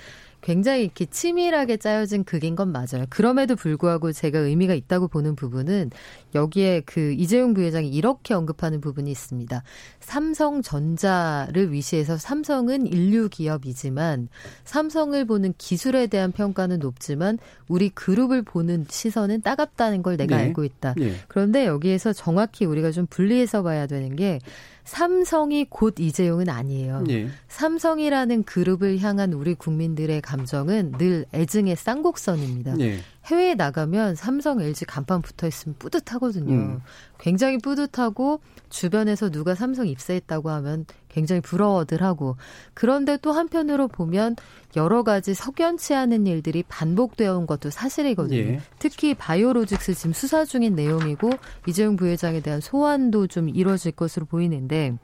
[0.44, 3.07] 굉장히 이렇게 치밀하게 짜여진 극인 건 맞아요.
[3.09, 5.90] 그럼에도 불구하고 제가 의미가 있다고 보는 부분은
[6.35, 9.62] 여기에 그 이재용 부회장이 이렇게 언급하는 부분이 있습니다.
[10.00, 14.28] 삼성전자를 위시해서 삼성은 인류 기업이지만
[14.64, 20.42] 삼성을 보는 기술에 대한 평가는 높지만 우리 그룹을 보는 시선은 따갑다는 걸 내가 네.
[20.42, 20.94] 알고 있다.
[20.98, 21.14] 네.
[21.26, 24.40] 그런데 여기에서 정확히 우리가 좀 분리해서 봐야 되는 게
[24.85, 27.03] 삼성이 곧 이재용은 아니에요.
[27.03, 27.29] 네.
[27.49, 32.75] 삼성이라는 그룹을 향한 우리 국민들의 감정은 늘 애증의 쌍곡선입니다.
[32.75, 32.99] 네.
[33.24, 36.52] 해외에 나가면 삼성, LG 간판 붙어 있으면 뿌듯하거든요.
[36.52, 36.80] 음.
[37.18, 42.37] 굉장히 뿌듯하고 주변에서 누가 삼성 입사했다고 하면 굉장히 부러워들 하고
[42.74, 44.37] 그런데 또 한편으로 보면
[44.76, 48.38] 여러 가지 석연치 않은 일들이 반복되어 온 것도 사실이거든요.
[48.38, 48.60] 예.
[48.78, 51.30] 특히 바이오로직스 지금 수사 중인 내용이고
[51.66, 54.98] 이재용 부회장에 대한 소환도 좀 이루어질 것으로 보이는데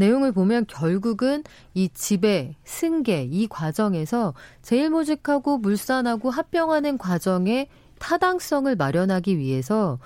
[0.00, 9.38] 내용을 보면 결국은 이 지배, 승계 이 과정에서 제일 모직하고 물산하고 합병하는 과정에 타당성을 마련하기
[9.38, 9.98] 위해서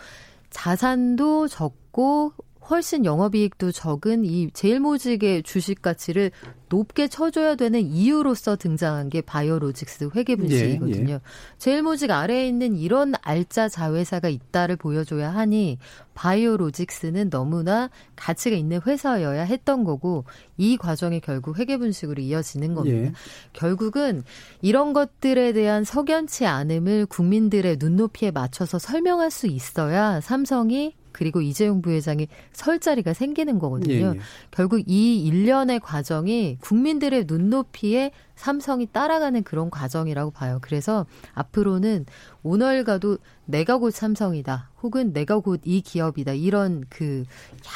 [0.50, 2.32] 자산도 적고
[2.70, 6.30] 훨씬 영업이익도 적은 이 제일모직의 주식 가치를
[6.68, 11.10] 높게 쳐줘야 되는 이유로서 등장한 게 바이오로직스 회계분식이거든요.
[11.10, 11.20] 예, 예.
[11.58, 15.78] 제일모직 아래에 있는 이런 알짜 자회사가 있다를 보여줘야 하니
[16.14, 20.24] 바이오로직스는 너무나 가치가 있는 회사여야 했던 거고
[20.56, 22.96] 이 과정이 결국 회계분식으로 이어지는 겁니다.
[22.96, 23.12] 예.
[23.52, 24.22] 결국은
[24.62, 32.28] 이런 것들에 대한 석연치 않음을 국민들의 눈높이에 맞춰서 설명할 수 있어야 삼성이 그리고 이재용 부회장이
[32.52, 33.94] 설 자리가 생기는 거거든요.
[33.94, 34.18] 예, 예.
[34.50, 40.58] 결국 이 일련의 과정이 국민들의 눈높이에 삼성이 따라가는 그런 과정이라고 봐요.
[40.60, 42.04] 그래서 앞으로는
[42.42, 44.70] 오늘가도 내가 곧 삼성이다.
[44.82, 46.32] 혹은 내가 곧 이 기업이다.
[46.32, 47.24] 이런 그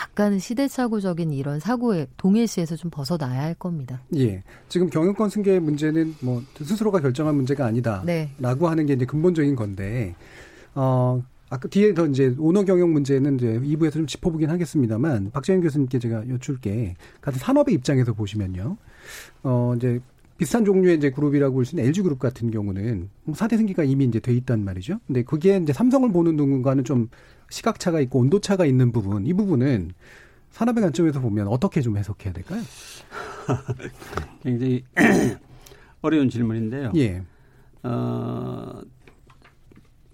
[0.02, 4.02] 약간 시대착오적인 이런 사고에 동일시에서 좀 벗어나야 할 겁니다.
[4.16, 4.42] 예.
[4.68, 8.02] 지금 경영권 승계 문제는 뭐 스스로가 결정한 문제가 아니다.
[8.04, 8.30] 네.
[8.40, 10.16] 라고 하는 게 이제 근본적인 건데,
[10.74, 15.98] 어, 아까 뒤에 더 이제 오너 경영 문제는 이제 2부에서 좀 짚어보긴 하겠습니다만 박재현 교수님께
[15.98, 18.76] 제가 여쭐게 같은 산업의 입장에서 보시면요.
[19.42, 20.00] 어 이제
[20.36, 24.20] 비슷한 종류의 이제 그룹이라고 볼수 있는 LG 그룹 같은 경우는 4대 뭐 승기가 이미 이제
[24.20, 25.00] 돼 있단 말이죠.
[25.06, 27.08] 근데 그게 이제 삼성을 보는 누군가는 좀
[27.50, 29.92] 시각차가 있고 온도차가 있는 부분, 이 부분은
[30.50, 32.62] 산업의 관점에서 보면 어떻게 좀 해석해야 될까요?
[34.42, 34.84] 굉장히
[36.02, 36.92] 어려운 질문인데요.
[36.96, 37.22] 예.
[37.82, 38.80] 어,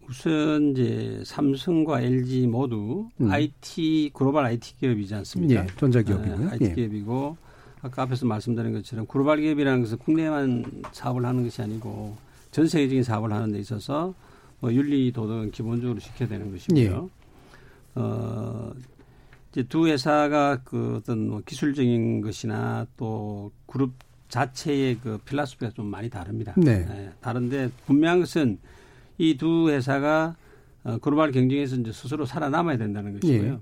[0.09, 3.31] 우선 이제 삼성과 LG 모두 음.
[3.31, 5.63] IT 글로벌 IT 기업이지 않습니까?
[5.63, 6.39] 예, 전자기업이고요.
[6.39, 6.75] 네, IT 예.
[6.75, 7.37] 기업이고
[7.83, 12.17] 아까 앞에서 말씀드린 것처럼 글로벌 기업이라는 것은 국내만 사업을 하는 것이 아니고
[12.51, 14.15] 전 세계적인 사업을 하는 데 있어서
[14.61, 17.11] 뭐 윤리 도덕은 기본적으로 지켜야 되는 것이고요.
[17.97, 18.01] 예.
[18.01, 18.73] 어
[19.53, 23.93] 이제 두 회사가 그 어떤 뭐 기술적인 것이나 또 그룹
[24.29, 26.55] 자체의 그 필라소피가 좀 많이 다릅니다.
[26.57, 26.85] 네.
[26.85, 27.11] 네.
[27.21, 28.59] 다른데 분명한 것은
[29.19, 30.37] 이 두 회사가
[30.85, 33.53] 어, 글로벌 경쟁에서 이제 스스로 살아남아야 된다는 것이고요.
[33.53, 33.59] 예.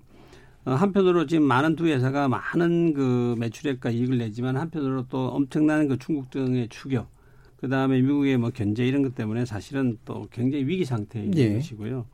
[0.64, 5.98] 어, 한편으로 지금 많은 두 회사가 많은 그 매출액과 이익을 내지만 한편으로 또 엄청난 그
[5.98, 7.08] 중국 등의 추격,
[7.56, 10.84] 그 다음에 미국의 뭐 견제 이런 것 때문에 사실은 또 굉장히 위기
[11.18, 11.54] 있는 예.
[11.54, 12.06] 것이고요.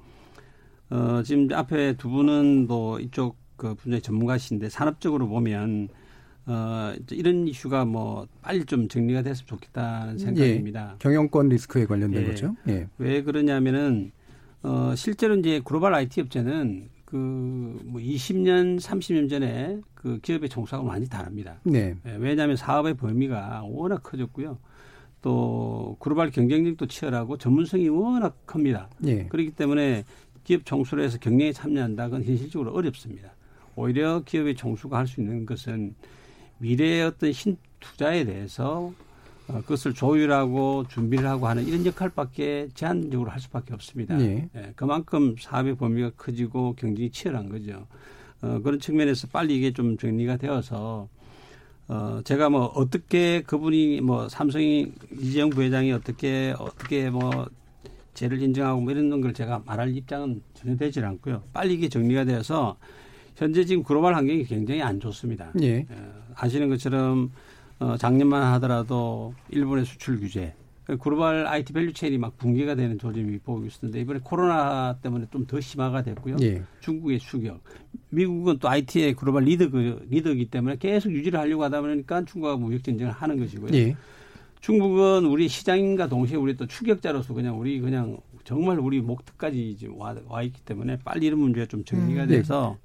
[0.90, 5.88] 어, 지금 앞에 두 분은 뭐 이쪽 그 분야의 전문가신데 산업적으로 보면
[6.48, 10.18] 어, 이런 이슈가 뭐 빨리 좀 정리가 됐으면 좋겠다는 예.
[10.18, 10.92] 생각입니다.
[10.94, 12.26] 예, 경영권 리스크에 관련된 예.
[12.26, 12.56] 거죠.
[12.68, 12.88] 예.
[12.98, 14.10] 왜 그러냐면은
[14.62, 21.08] 어, 실제로 이제 글로벌 IT 업체는 그 뭐 20년, 30년 전에 그 기업의 종사하고 많이
[21.08, 21.58] 다릅니다.
[21.64, 21.94] 네.
[22.06, 24.58] 예, 왜냐하면 사업의 범위가 워낙 커졌고요.
[25.20, 28.88] 또 글로벌 경쟁력도 치열하고 전문성이 워낙 큽니다.
[29.06, 29.26] 예.
[29.26, 30.04] 그렇기 때문에
[30.44, 33.32] 기업 총수로 해서 경영에 참여한다 건 현실적으로 어렵습니다.
[33.74, 35.94] 오히려 기업의 총수가 할 수 있는 것은
[36.58, 38.92] 미래의 어떤 신 투자에 대해서
[39.48, 44.16] 어, 그것을 조율하고 준비를 하고 하는 이런 역할밖에 제한적으로 할 수밖에 없습니다.
[44.16, 44.48] 네.
[44.54, 47.86] 예, 그만큼 사업의 범위가 커지고 경쟁이 치열한 거죠.
[48.42, 51.08] 어, 그런 측면에서 빨리 이게 좀 정리가 되어서
[51.88, 57.48] 어, 제가 뭐 어떻게 그분이 뭐 삼성이 이재용 부회장이 어떻게 어떻게 뭐
[58.12, 61.42] 죄를 인정하고 뭐 이런 걸 제가 말할 입장은 전혀 되질 않고요.
[61.54, 62.76] 빨리 이게 정리가 되어서
[63.38, 65.52] 현재 지금 글로벌 환경이 굉장히 안 좋습니다.
[65.62, 65.86] 예.
[65.90, 67.30] 어, 아시는 것처럼
[67.78, 70.54] 어, 작년만 하더라도 일본의 수출 규제,
[71.00, 75.60] 글로벌 IT value chain이 막 붕괴가 되는 조짐이 보이고 있었는데 이번에 코로나 때문에 좀 더
[75.60, 76.36] 심화가 됐고요.
[76.42, 76.62] 예.
[76.80, 77.60] 중국의 추격,
[78.10, 82.82] 미국은 또 IT의 글로벌 리더 그 리더이기 때문에 계속 유지를 하려고 하다 보니까 중국하고 무역
[82.82, 83.72] 전쟁을 하는 것이고요.
[83.74, 83.96] 예.
[84.60, 90.42] 중국은 우리 시장인과 동시에 우리 또 추격자로서 그냥 우리 그냥 정말 우리 목표까지 와, 와
[90.42, 92.28] 있기 때문에 빨리 이런 문제가 좀 정리가 음.
[92.28, 92.76] 돼서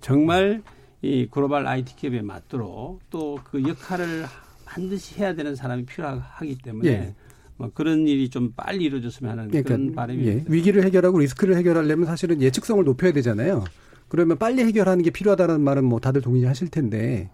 [0.00, 0.62] 정말
[1.02, 4.26] 이 글로벌 IT 기업에 맞도록 또 그 역할을
[4.64, 7.14] 반드시 해야 되는 사람이 필요하기 때문에 예.
[7.56, 10.32] 뭐 그런 일이 좀 빨리 이루어졌으면 하는 그런 그러니까 바람입니다.
[10.32, 13.64] 예, 위기를 해결하고 리스크를 해결하려면 사실은 예측성을 높여야 되잖아요.
[14.08, 17.28] 그러면 빨리 해결하는 게 필요하다는 말은 뭐 다들 동의하실 텐데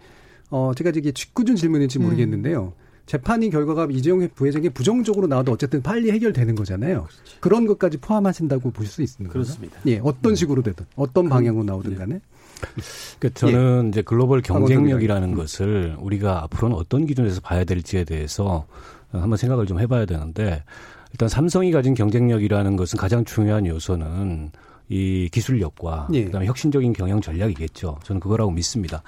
[0.50, 2.72] 어 제가 이게 직구준 질문인지 모르겠는데요.
[3.04, 7.06] 재판이 결과가 이재용 부회장이 부정적으로 나와도 어쨌든 빨리 해결되는 거잖아요.
[7.40, 9.32] 그런 것까지 포함하신다고 보실 수 거죠.
[9.32, 9.78] 그렇습니다.
[9.86, 12.20] 예, 어떤 식으로 되든 어떤 방향으로 나오든 간에.
[13.18, 15.34] 그러니까 저는 이제 글로벌 경쟁력이라는 음.
[15.34, 18.66] 것을 우리가 앞으로는 어떤 기준에서 봐야 될지에 대해서
[19.10, 20.64] 한번 생각을 좀 해봐야 되는데
[21.12, 24.50] 일단 삼성이 가진 경쟁력이라는 것은 가장 중요한 요소는
[24.88, 26.24] 이 기술력과 예.
[26.24, 27.98] 그다음에 혁신적인 경영 전략이겠죠.
[28.04, 29.02] 저는 그거라고 믿습니다.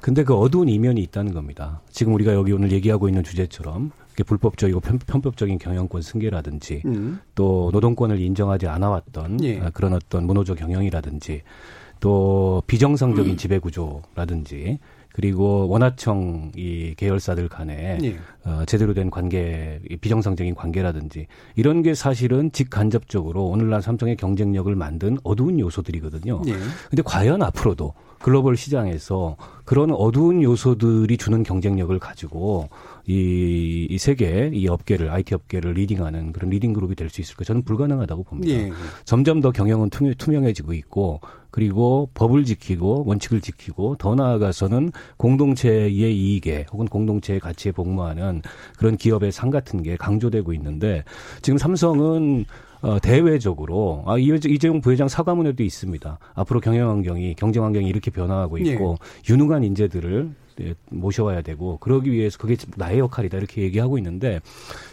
[0.00, 1.80] 근데 그 어두운 이면이 있다는 겁니다.
[1.90, 3.92] 지금 우리가 여기 오늘 얘기하고 있는 주제처럼
[4.24, 7.20] 불법적이고 편, 편법적인 경영권 승계라든지 음.
[7.34, 9.60] 또 노동권을 인정하지 않아왔던 예.
[9.60, 11.42] 아, 그런 어떤 문호조 경영이라든지
[12.06, 13.36] 또 비정상적인 음.
[13.36, 14.78] 지배 구조라든지
[15.12, 18.16] 그리고 원하청 이 계열사들 간에 예.
[18.44, 25.18] 어, 제대로 된 관계, 이 비정상적인 관계라든지 이런 게 사실은 직간접적으로 오늘날 삼성의 경쟁력을 만든
[25.24, 26.42] 어두운 요소들이거든요.
[26.46, 26.52] 예.
[26.90, 32.68] 근데 과연 앞으로도 글로벌 시장에서 그런 어두운 요소들이 주는 경쟁력을 가지고
[33.08, 37.44] 이, 이 세계, 이 업계를, IT 업계를 leading하는 그런 leading 그룹이 될 수 있을까?
[37.44, 38.52] 저는 불가능하다고 봅니다.
[38.52, 38.72] 예.
[39.04, 41.20] 점점 더 경영은 투명, 투명 해지고 있고
[41.52, 48.42] 그리고 법을 지키고 원칙을 지키고 더 나아가서는 공동체의 이익에 혹은 공동체의 가치에 복무하는
[48.76, 51.04] 그런 기업의 상 같은 게 강조되고 있는데
[51.42, 52.44] 지금 삼성은
[52.82, 56.18] 어, 대외적으로 아 이- 이재용 부회장 사과문에도 있습니다.
[56.34, 58.96] 앞으로 경영 환경이 경쟁 환경이 이렇게 변화하고 있고
[59.30, 60.45] 유능한 인재들을 예,
[60.90, 64.40] 모셔와야 되고 그러기 위해서 그게 나의 역할이다 이렇게 얘기하고 있는데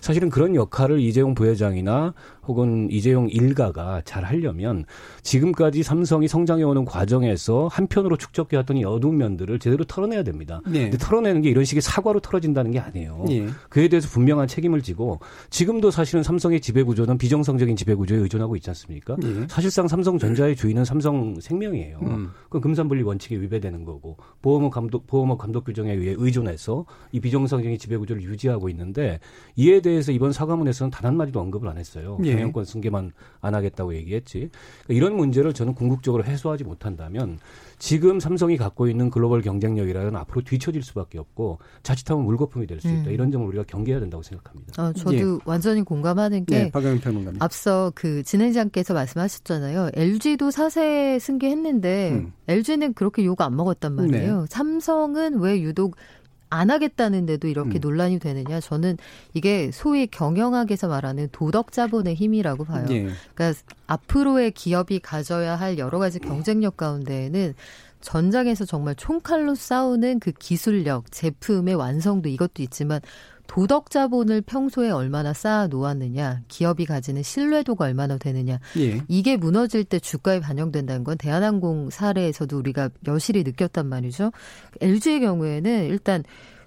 [0.02, 2.14] 사실은 그런 역할을 이재용 부회장이나
[2.48, 4.86] 혹은 이재용 일가가 잘 하려면
[5.22, 10.62] 지금까지 삼성이 성장해오는 과정에서 한편으로 축적해왔던 이 어두운 면들을 제대로 털어내야 됩니다.
[10.66, 10.90] 네.
[10.90, 13.26] 근데 털어내는 게 이런 식의 사과로 털어진다는 게 아니에요.
[13.30, 13.48] 예.
[13.70, 18.70] 그에 대해서 분명한 책임을 지고 지금도 사실은 삼성의 지배 구조는 비정상적인 지배 구조에 의존하고 있지
[18.70, 19.16] 않습니까?
[19.24, 19.48] 예.
[19.48, 22.00] 사실상 삼성전자의 주인은 삼성생명이에요.
[22.02, 22.32] 음.
[22.46, 27.98] 그건 금산분리 원칙에 위배되는 거고 보험업 감독 보험업 감독 규정에 의해 의존해서 이 비정상적인 지배
[27.98, 29.20] 구조를 유지하고 있는데
[29.56, 32.18] 이에 대해서 이번 사과문에서는 단 한마디도 언급을 안 했어요.
[32.24, 32.33] 예.
[32.36, 34.50] 경영권 승계만 안 하겠다고 얘기했지.
[34.86, 37.40] 그러니까 이런 문제를 저는 궁극적으로 해소하지 못한다면
[37.80, 43.08] 지금 삼성이 갖고 있는 글로벌 경쟁력이라는 앞으로 뒤처질 수밖에 없고 자칫하면 물거품이 될 수 있다.
[43.10, 43.12] 음.
[43.12, 44.82] 이런 점을 우리가 경계해야 된다고 생각합니다.
[44.82, 45.40] 어, 저도 예.
[45.46, 47.42] 완전히 공감하는 게 네, 박영민 평론가님.
[47.42, 49.90] 앞서 그 진행자께서 말씀하셨잖아요.
[49.94, 52.34] LG도 사세 승계했는데 음.
[52.48, 54.46] LG는 그렇게 욕 안 먹었단 말이에요.
[54.50, 55.96] 삼성은 왜 유독
[56.54, 57.82] 안 하겠다는데도 이렇게 음.
[57.82, 58.60] 논란이 되느냐?
[58.60, 58.98] 저는
[59.34, 62.86] 이게 소위 경영학에서 말하는 도덕 자본의 힘이라고 봐요.
[62.92, 63.10] 예.
[63.34, 67.56] 그러니까 앞으로의 기업이 가져야 할 여러 가지 경쟁력 가운데에는
[68.02, 73.02] 전장에서 정말 총칼로 싸우는 그 기술력, 제품의 완성도 이것도 있지만
[73.48, 79.02] 도덕 자본을 평소에 얼마나 쌓아 놓았느냐, 기업이 가지는 신뢰도가 얼마나 되느냐, 예.
[79.08, 84.32] 이게 무너질 때 주가에 반영된다는 건 대한항공 사례에서도 우리가 여실히 느꼈단 말이죠.
[84.82, 86.24] LG의 경우에는 일단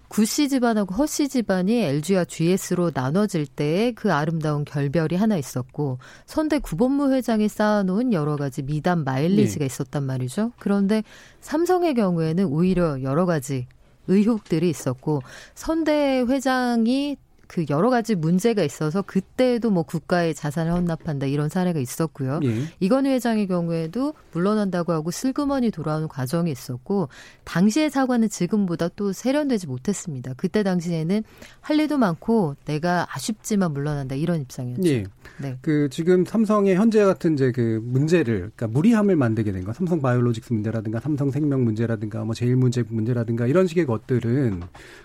[0.08, 7.12] 구씨 집안하고 허씨 집안이 LG와 GS로 나눠질 때의 그 아름다운 결별이 하나 있었고 선대 구본무
[7.12, 10.52] 회장이 쌓아놓은 여러 가지 미담 마일리지가 있었단 말이죠.
[10.58, 11.02] 그런데
[11.40, 13.66] 삼성의 경우에는 오히려 여러 가지
[14.08, 15.22] 의혹들이 있었고
[15.54, 17.16] 선대 회장이
[17.46, 22.40] 그 여러 가지 문제가 있어서 그때도 뭐 국가의 자산을 헌납한다 이런 사례가 있었고요.
[22.44, 22.62] 예.
[22.80, 27.08] 이건희 회장의 경우에도 물러난다고 하고 슬그머니 돌아오는 과정이 있었고
[27.44, 30.34] 당시의 사과는 지금보다 또 세련되지 못했습니다.
[30.36, 31.22] 그때 당시에는
[31.60, 34.88] 할 일도 많고 내가 아쉽지만 물러난다 이런 입장이었죠.
[34.88, 35.04] 예.
[35.38, 35.58] 네.
[35.60, 39.72] 그 지금 삼성의 현재 같은 이제 그 문제를 그러니까 무리함을 만들게 된 거.
[39.72, 44.62] 삼성 바이오로직스 문제라든가 삼성 생명 문제라든가 뭐 제일 문제 문제라든가 이런 식의 것들은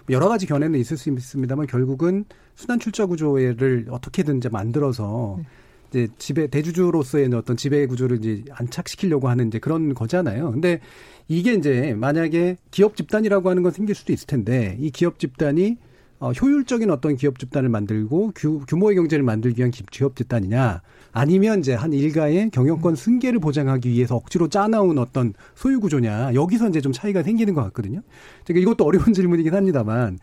[0.09, 2.26] 여러 가지 견해는 있을 수 있습니다만 결국은
[2.56, 5.39] 순환 출자 구조를 어떻게든 이제 만들어서
[5.89, 10.52] 이제 지배 대주주로서의 어떤 지배 구조를 이제 안착시키려고 하는 이제 그런 거잖아요.
[10.52, 10.80] 근데
[11.28, 15.78] 이게 이제 만약에 기업 집단이라고 하는 건 생길 수도 있을 텐데 이 기업 집단이
[16.20, 20.82] 어, 효율적인 어떤 기업 집단을 만들고 규, 모의 경제를 만들기 위한 기업 집단이냐
[21.12, 26.80] 아니면 이제 한 일가의 경영권 승계를 보장하기 위해서 억지로 짜나온 어떤 소유 구조냐 여기서 이제
[26.80, 28.02] 좀 차이가 생기는 것 같거든요.
[28.45, 30.20] 그러니까 이것도 어려운 질문이긴 합니다만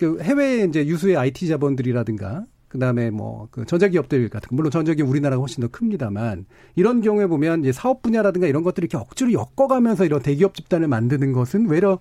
[0.00, 5.60] 그 해외 이제 유수의 IT 자본들이라든가 그다음에 뭐 그 전자기업들 같은 물론 전자기업 우리나라가 훨씬
[5.60, 10.54] 더 큽니다만 이런 경우에 보면 이제 사업 분야라든가 이런 것들을 이렇게 억지로 엮어가면서 이런 대기업
[10.54, 11.98] 집단을 만드는 것은 외려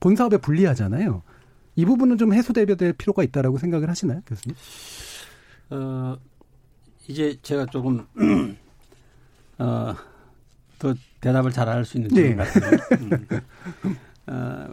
[0.00, 1.22] 본 사업에 불리하잖아요.
[1.76, 2.66] 이 부분은 좀 해소될
[2.98, 4.56] 필요가 있다라고 생각을 하시나요, 교수님?
[5.70, 6.16] 어
[7.06, 8.04] 이제 제가 조금
[9.58, 9.94] 어,
[10.80, 12.36] 더 대답을 잘 할 수 있는 질문 네.
[12.36, 12.76] 같은데.
[12.96, 13.26] 음.
[14.26, 14.68] 어,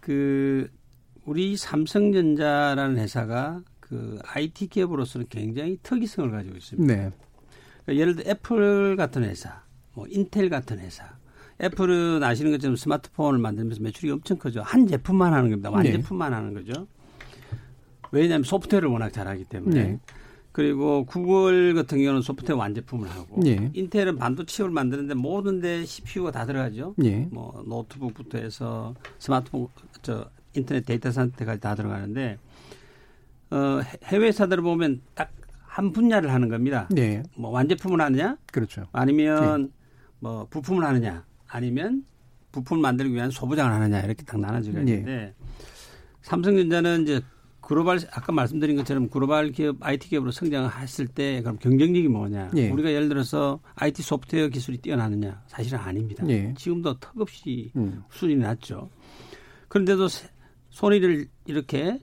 [0.00, 0.68] 그
[1.28, 6.94] 우리 삼성전자라는 회사가 그 IT 기업으로서는 굉장히 특이성을 가지고 있습니다.
[6.94, 7.12] 네.
[7.84, 9.62] 그러니까 예를 들어 애플 같은 회사,
[9.92, 11.04] 뭐 인텔 같은 회사.
[11.60, 14.62] 애플은 아시는 것처럼 스마트폰을 만들면서 매출이 엄청 크죠.
[14.62, 15.68] 한 제품만 하는 겁니다.
[15.68, 16.36] 완제품만 네.
[16.36, 16.86] 하는 거죠.
[18.10, 19.82] 왜냐하면 소프트웨어를 워낙 잘하기 때문에.
[19.82, 20.00] 네.
[20.52, 23.70] 그리고 구글 같은 경우는 소프트웨어 완제품을 하고 네.
[23.74, 26.94] 인텔은 반도체를 만드는데 모든 데 CPU가 다 들어가죠.
[26.96, 27.28] 네.
[27.30, 29.68] 뭐 노트북부터 해서 스마트폰
[30.00, 32.38] 저 인터넷 데이터 센터까지 다 들어가는데
[33.50, 35.30] 어, 해외 회사들을 보면 딱
[35.78, 36.88] 한 분야를 하는 겁니다.
[36.90, 37.22] 네.
[37.36, 38.36] 뭐 완제품을 하느냐?
[38.50, 38.86] 그렇죠.
[38.90, 39.68] 아니면 네.
[40.18, 41.24] 뭐 부품을 하느냐?
[41.46, 42.04] 아니면
[42.50, 44.00] 부품을 만들기 위한 소부장을 하느냐?
[44.00, 44.90] 이렇게 딱 나눠지가 네.
[44.90, 45.34] 있는데 네.
[46.22, 47.20] 삼성전자는 이제
[47.60, 52.50] 글로벌 아까 말씀드린 것처럼 글로벌 기업 IT 기업으로 성장했을 때 그럼 경쟁력이 뭐냐?
[52.52, 52.70] 네.
[52.72, 55.44] 우리가 예를 들어서 IT 소프트웨어 기술이 뛰어나느냐?
[55.46, 56.24] 사실은 아닙니다.
[56.26, 56.52] 네.
[56.56, 58.02] 지금도 턱없이 음.
[58.10, 58.90] 수준이 낮죠.
[59.68, 60.08] 그런데도
[60.82, 61.98] 소니를 이렇게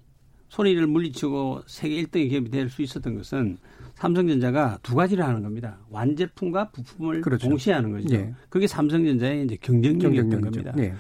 [0.50, 3.58] 손해를 물리치고 세계 1등의 기업이 될 수 있었던 것은
[3.96, 5.78] 삼성전자가 두 가지를 하는 겁니다.
[5.90, 7.48] 완제품과 부품을 그렇죠.
[7.48, 8.14] 동시에 하는 거죠.
[8.14, 8.34] 예.
[8.50, 10.74] 그게 삼성전자의 이제 경쟁력이었던 겁니다.
[10.80, 10.94] 예.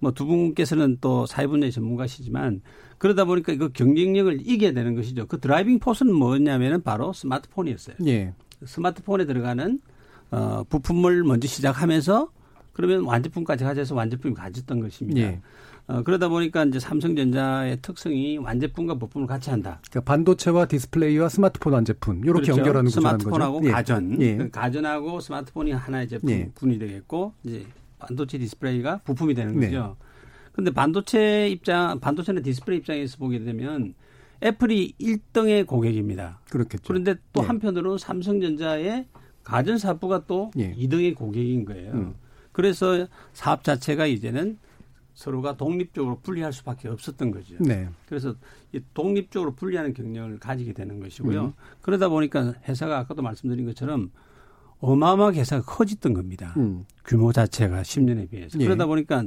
[0.00, 2.60] 뭐 두 분께서는 또 사회 분야의 전문가시지만
[2.98, 5.26] 그러다 보니까 그 경쟁력을 이겨야 되는 것이죠.
[5.26, 7.96] 그 driving force는 뭐였냐면은 바로 스마트폰이었어요.
[8.08, 8.34] 예.
[8.62, 9.80] 스마트폰에 들어가는
[10.32, 12.30] 어 부품을 먼저 시작하면서
[12.74, 15.20] 그러면 완제품까지 가져서 완제품이 가졌던 것입니다.
[15.90, 15.92] 예.
[15.92, 19.80] 어, 그러다 보니까 이제 삼성전자의 특성이 완제품과 부품을 같이 한다.
[19.90, 22.52] 그러니까 반도체와 디스플레이와 스마트폰 완제품 이렇게 그렇죠.
[22.58, 23.68] 연결하는 스마트폰하고 거죠?
[23.68, 23.72] 예.
[23.72, 24.36] 가전, 예.
[24.36, 26.78] 그 가전하고 스마트폰이 하나의 제품군이 예.
[26.78, 27.66] 되겠고 이제
[27.98, 29.66] 반도체 디스플레이가 부품이 되는 네.
[29.66, 29.96] 거죠.
[30.52, 33.94] 그런데 반도체 입장, 반도체나 디스플레이 입장에서 보게 되면
[34.42, 36.40] 애플이 1등의 고객입니다.
[36.50, 36.82] 그렇겠죠.
[36.86, 37.46] 그런데 또 예.
[37.46, 39.06] 한편으로는 삼성전자의
[39.44, 40.74] 가전 사업부가 또 예.
[40.74, 41.92] 2등의 고객인 거예요.
[41.92, 42.14] 음.
[42.52, 44.58] 그래서 사업 자체가 이제는
[45.14, 47.56] 서로가 독립적으로 분리할 수밖에 없었던 거죠.
[47.60, 47.88] 네.
[48.06, 48.34] 그래서
[48.72, 51.44] 이 독립적으로 분리하는 경력을 가지게 되는 것이고요.
[51.44, 51.52] 음.
[51.82, 54.10] 그러다 보니까 회사가 아까도 말씀드린 것처럼
[54.80, 56.54] 어마어마하게 회사가 커졌던 겁니다.
[56.56, 56.86] 음.
[57.04, 58.58] 규모 자체가 10년에 비해서.
[58.58, 58.64] 예.
[58.64, 59.24] 그러다 보니까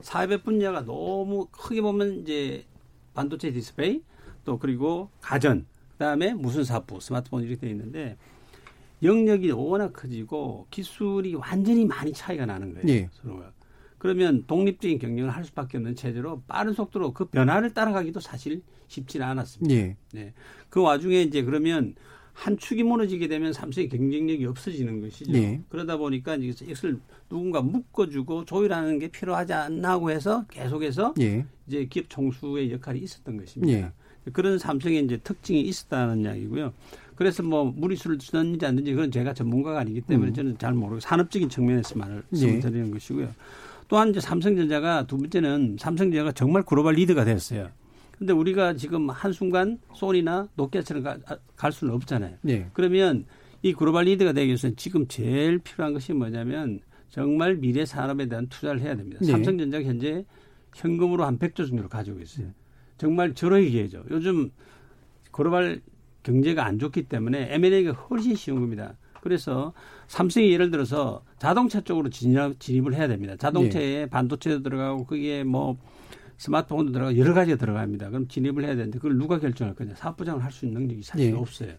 [0.00, 2.64] 사업의 분야가 너무 크게 보면 이제
[3.14, 4.02] 반도체 디스플레이
[4.44, 8.16] 또 그리고 가전 그다음에 무슨 사부 스마트폰 이렇게 돼 있는데
[9.02, 12.88] 영역이 워낙 커지고 기술이 완전히 많이 차이가 나는 거예요.
[12.88, 13.08] 예.
[13.12, 13.52] 서로가.
[13.98, 19.74] 그러면 독립적인 경영을 할 수밖에 없는 체제로 빠른 속도로 그 변화를 따라가기도 사실 쉽지는 않았습니다.
[19.74, 19.96] 예.
[20.12, 20.32] 네.
[20.70, 21.94] 그 와중에 이제 그러면
[22.32, 25.32] 한 축이 무너지게 되면 삼성의 경쟁력이 없어지는 것이죠.
[25.34, 25.60] 예.
[25.68, 31.44] 그러다 보니까 이것을 누군가 묶어주고 조율하는 게 필요하지 않나 하고 해서 계속해서 예.
[31.66, 33.72] 이제 기업 총수의 역할이 있었던 것입니다.
[33.72, 33.92] 예.
[34.32, 36.72] 그런 삼성의 이제 특징이 있었다는 이야기고요.
[37.16, 40.34] 그래서 뭐 무리수를 쓰는지 안 쓰는지 그건 제가 전문가가 아니기 때문에 음.
[40.34, 42.60] 저는 잘 모르고 산업적인 측면에서 말을 예.
[42.60, 43.34] 드리는 것이고요.
[43.88, 47.68] 또한 이제 삼성전자가 두 번째는 삼성전자가 정말 글로벌 리드가 됐어요.
[48.18, 51.18] 근데 우리가 지금 한순간 소니나 노키아처럼 가,
[51.56, 52.36] 갈 수는 없잖아요.
[52.42, 52.68] 네.
[52.72, 53.24] 그러면
[53.62, 56.80] 이 글로벌 리드가 되기 위해서는 지금 제일 필요한 것이 뭐냐면
[57.10, 59.20] 정말 미래 산업에 대한 투자를 해야 됩니다.
[59.22, 59.32] 네.
[59.32, 60.24] 삼성전자가 현재
[60.74, 62.48] 현금으로 한 100조 정도를 가지고 있어요.
[62.98, 64.04] 정말 저러기 기회죠.
[64.10, 64.50] 요즘
[65.30, 65.80] 글로벌
[66.24, 68.96] 경제가 안 좋기 때문에 M&A가 훨씬 쉬운 겁니다.
[69.22, 69.72] 그래서
[70.08, 73.36] 삼성이 예를 들어서 자동차 쪽으로 진입, 진입을 해야 됩니다.
[73.36, 74.06] 자동차에 네.
[74.06, 75.78] 반도체도 들어가고 그게 뭐
[76.36, 78.10] 스마트폰도 들어가고 여러 가지가 들어갑니다.
[78.10, 79.94] 그럼 진입을 해야 되는데 그걸 누가 결정할 거냐?
[79.96, 81.36] 사업부장을 할 수 있는 능력이 사실 네.
[81.36, 81.72] 없어요.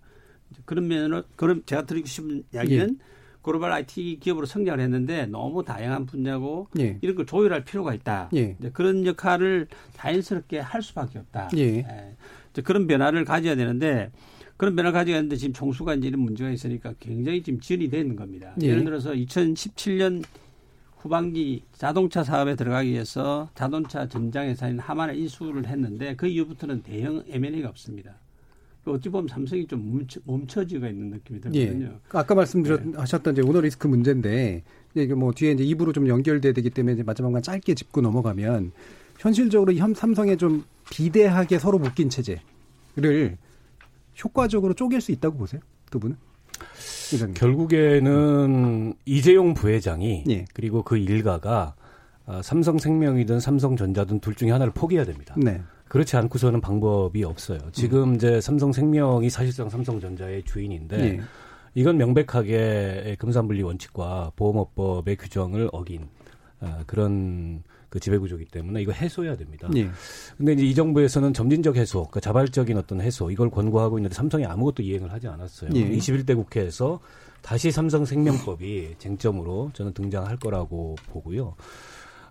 [0.66, 2.94] 그런 면으로 그럼 제가 드리고 싶은 이야기는 네.
[3.42, 6.98] 글로벌 IT 기업으로 성장을 했는데 너무 다양한 분야고 예.
[7.02, 8.30] 이런 걸 조율할 필요가 있다.
[8.34, 8.58] 예.
[8.74, 11.50] 그런 역할을 자연스럽게 할 수밖에 없다.
[11.56, 11.78] 예.
[11.78, 12.16] 예.
[12.64, 14.12] 그런 변화를 가져야 되는데
[14.60, 18.54] 그런 변화를 가져가는데 지금 총수가 이제 이런 문제가 있으니까 굉장히 지금 지연이 되는 겁니다.
[18.62, 18.76] 예.
[18.76, 20.22] 를 들어서 2017년
[20.98, 28.16] 후반기 자동차 사업에 들어가기 위해서 자동차 전장회사인 하만을 인수를 했는데 그 이후부터는 대형 M&A가 없습니다.
[28.84, 31.86] 그 어찌 보면 삼성이 좀 멈춰, 멈춰지가 있는 느낌이 들거든요.
[31.86, 32.00] 예.
[32.10, 33.40] 아까 말씀드렸하셨던 네.
[33.40, 37.42] 이제 오너 리스크 문제인데 이게 뭐 뒤에 이제 입으로 좀 연결돼야 되기 때문에 이제 마지막만
[37.42, 38.74] 짧게 짚고 넘어가면
[39.20, 43.38] 현실적으로 현 삼성에 좀 비대하게 서로 묶인 체제를
[44.24, 45.62] 효과적으로 쪼갤 수 있다고 보세요?
[45.90, 46.18] 두 분은?
[47.34, 50.46] 결국에는 이재용 부회장이 예.
[50.54, 51.76] 그리고 그 일가가
[52.26, 55.36] 아, 삼성생명이든 삼성전자든 둘 중에 하나를 포기해야 됩니다.
[55.38, 55.62] 네.
[55.88, 57.60] 그렇지 않고서는 방법이 없어요.
[57.72, 61.22] 지금 이제 삼성생명이 사실상 삼성전자의 주인인데 예.
[61.74, 66.08] 이건 명백하게 금산분리 원칙과 보험업법의 규정을 어긴
[66.60, 69.70] 아, 그런 그 지배구조이기 때문에 이거 해소해야 됩니다.
[69.76, 69.90] 예.
[70.38, 74.84] 근데 이제 이 정부에서는 점진적 해소, 그러니까 자발적인 어떤 해소 이걸 권고하고 있는데 삼성이 아무것도
[74.84, 75.72] 이행을 하지 않았어요.
[75.76, 75.90] 예.
[75.90, 77.00] 21대 국회에서
[77.42, 81.56] 다시 삼성생명법이 쟁점으로 저는 등장할 거라고 보고요.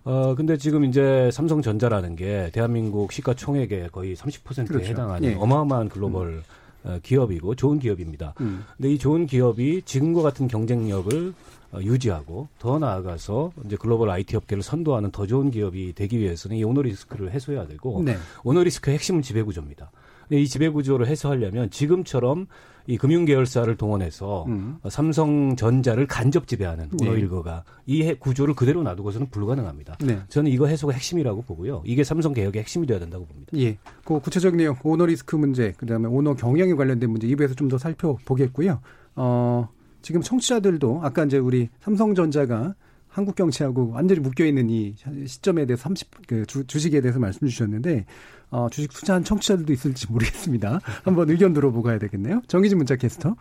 [0.03, 4.87] 어, 근데 지금 이제 삼성전자라는 게 대한민국 시가총액의 거의 30%에 그렇죠.
[4.87, 5.35] 해당하는 예.
[5.35, 6.43] 어마어마한 글로벌
[6.83, 8.33] 어, 기업이고 좋은 기업입니다.
[8.39, 8.63] 음.
[8.77, 11.33] 근데 이 좋은 기업이 지금과 같은 경쟁력을 어,
[11.77, 16.81] 유지하고 더 나아가서 이제 글로벌 IT 업계를 선도하는 더 좋은 기업이 되기 위해서는 이 오너
[16.81, 18.17] 리스크를 해소해야 되고 네.
[18.43, 19.91] 오너 리스크의 핵심은 지배 구조입니다.
[20.27, 22.47] 근데 이 지배 구조를 해소하려면 지금처럼
[22.87, 24.77] 이 금융 계열사를 동원해서 음.
[24.81, 27.07] 어, 삼성전자를 간접 지배하는 네.
[27.07, 29.97] 오너 일가가 이 해- 구조를 그대로 놔두고서는 불가능합니다.
[30.03, 30.19] 네.
[30.29, 31.83] 저는 이거 해소가 핵심이라고 보고요.
[31.85, 33.51] 이게 삼성 개혁의 핵심이 돼야 된다고 봅니다.
[33.57, 33.77] 예.
[34.03, 37.77] 그 구체적인 내용, 오너 리스크 문제, 그 다음에 오너 경영에 관련된 문제, 2부에서 좀 더
[37.77, 38.79] 살펴보겠고요.
[39.15, 39.69] 어,
[40.01, 42.75] 지금 청취자들도 아까 이제 우리 삼성전자가
[43.09, 44.95] 한국 경치하고 완전히 묶여 있는 이
[45.25, 48.05] 시점에 대해서 30, 그 주, 주식에 대해서 말씀 주셨는데,
[48.51, 50.79] 어, 주식 투자한 청취자들도 있을지 모르겠습니다.
[51.03, 52.41] 한번 의견 들어보고 가야 되겠네요.
[52.47, 53.35] 정기진 문자 캐스터.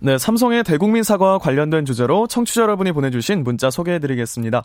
[0.00, 4.64] 네, 삼성의 대국민 사과와 관련된 주제로 청취자 여러분이 보내주신 문자 소개해드리겠습니다.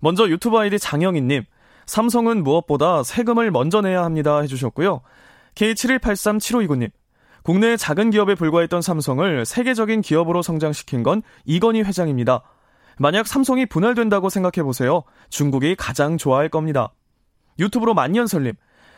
[0.00, 1.44] 먼저 유튜브 아이디 장영희님,
[1.86, 5.00] 삼성은 무엇보다 세금을 먼저 내야 합니다 해주셨고요.
[5.54, 6.90] K71837529님,
[7.46, 12.42] 국내의 작은 기업에 불과했던 삼성을 세계적인 기업으로 성장시킨 건 이건희 회장입니다.
[12.98, 15.04] 만약 삼성이 분할된다고 생각해보세요.
[15.28, 16.92] 중국이 가장 좋아할 겁니다.
[17.60, 18.54] 유튜브로 만년설님,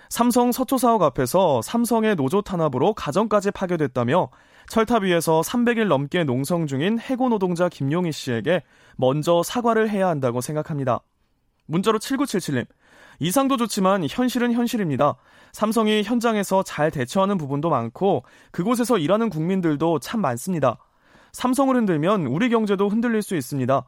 [0.08, 4.30] 삼성 서초 사옥 앞에서 삼성의 노조 탄압으로 가정까지 파괴됐다며
[4.70, 8.62] 철탑 위에서 300일 넘게 농성 중인 해고 노동자 김용희 씨에게
[8.96, 11.00] 먼저 사과를 해야 한다고 생각합니다.
[11.66, 12.66] 문자로 7977님.
[13.20, 15.16] 이상도 좋지만 현실은 현실입니다.
[15.52, 20.78] 삼성이 현장에서 잘 대처하는 부분도 많고 그곳에서 일하는 국민들도 참 많습니다.
[21.32, 23.84] 삼성을 흔들면 우리 경제도 흔들릴 수 있습니다.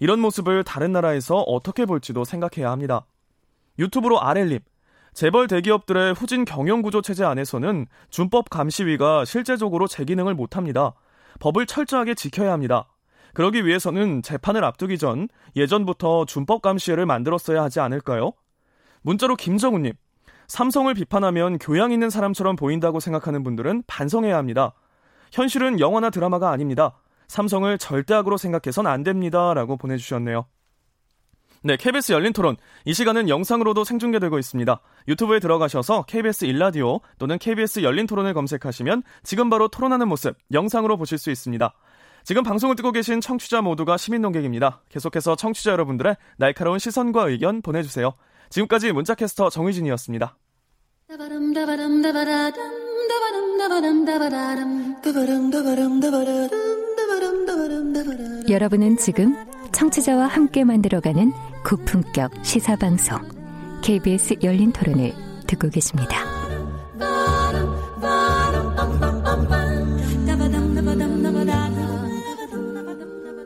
[0.00, 3.06] 이런 모습을 다른 나라에서 어떻게 볼지도 생각해야 합니다.
[3.78, 4.60] 유튜브로 아렐님.
[5.14, 10.94] 재벌 대기업들의 후진 경영 구조 체제 안에서는 준법 감시위가 실제적으로 제 기능을 못 합니다.
[11.40, 12.88] 법을 철저하게 지켜야 합니다.
[13.34, 18.32] 그러기 위해서는 재판을 앞두기 전 예전부터 준법 감시회를 만들었어야 하지 않을까요?
[19.02, 19.92] 문자로 김정우님.
[20.48, 24.72] 삼성을 비판하면 교양 있는 사람처럼 보인다고 생각하는 분들은 반성해야 합니다.
[25.30, 26.94] 현실은 영화나 드라마가 아닙니다.
[27.28, 29.52] 삼성을 절대악으로 생각해선 안 됩니다.
[29.52, 30.46] 라고 보내주셨네요.
[31.62, 32.56] 네, KBS 열린 토론.
[32.84, 34.80] 이 시간은 영상으로도 생중계되고 있습니다.
[35.08, 41.18] 유튜브에 들어가셔서 KBS 일라디오 또는 KBS 열린 토론을 검색하시면 지금 바로 토론하는 모습 영상으로 보실
[41.18, 41.74] 수 있습니다.
[42.24, 44.82] 지금 방송을 듣고 계신 청취자 모두가 시민 농객입니다.
[44.88, 48.14] 계속해서 청취자 여러분들의 날카로운 시선과 의견 보내주세요.
[48.50, 50.36] 지금까지 문자캐스터 정의진이었습니다.
[58.48, 59.34] 여러분은 지금
[59.72, 61.32] 청취자와 함께 만들어가는
[61.64, 63.18] 고품격 시사방송
[63.82, 65.12] KBS 열린 토론을
[65.46, 66.16] 듣고 계십니다.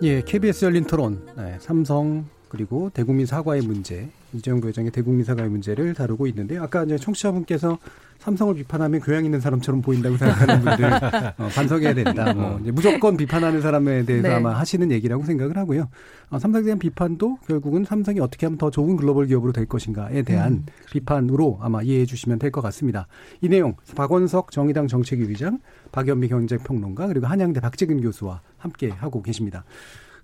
[0.02, 5.94] 예, KBS 열린 토론, 네, 삼성 그리고 대국민 사과의 문제, 이재용 부회장의 대국민 사과의 문제를
[5.94, 6.62] 다루고 있는데요.
[6.62, 7.78] 아까 이제 청취자분께서
[8.18, 10.84] 삼성을 비판하면 교양 있는 사람처럼 보인다고 생각하는 분들
[11.38, 12.34] 어, 반성해야 된다.
[12.34, 14.34] 뭐 이제 무조건 비판하는 사람에 대해서 네.
[14.34, 15.88] 아마 하시는 얘기라고 생각을 하고요.
[16.28, 20.52] 어, 삼성에 대한 비판도 결국은 삼성이 어떻게 하면 더 좋은 글로벌 기업으로 될 것인가에 대한
[20.52, 20.66] 음.
[20.90, 23.06] 비판으로 아마 이해해 주시면 될 것 같습니다.
[23.40, 25.58] 이 내용 박원석 정의당 정책위 위장,
[25.90, 29.64] 박연미 경제평론가 그리고 한양대 박재근 교수와 함께 하고 계십니다.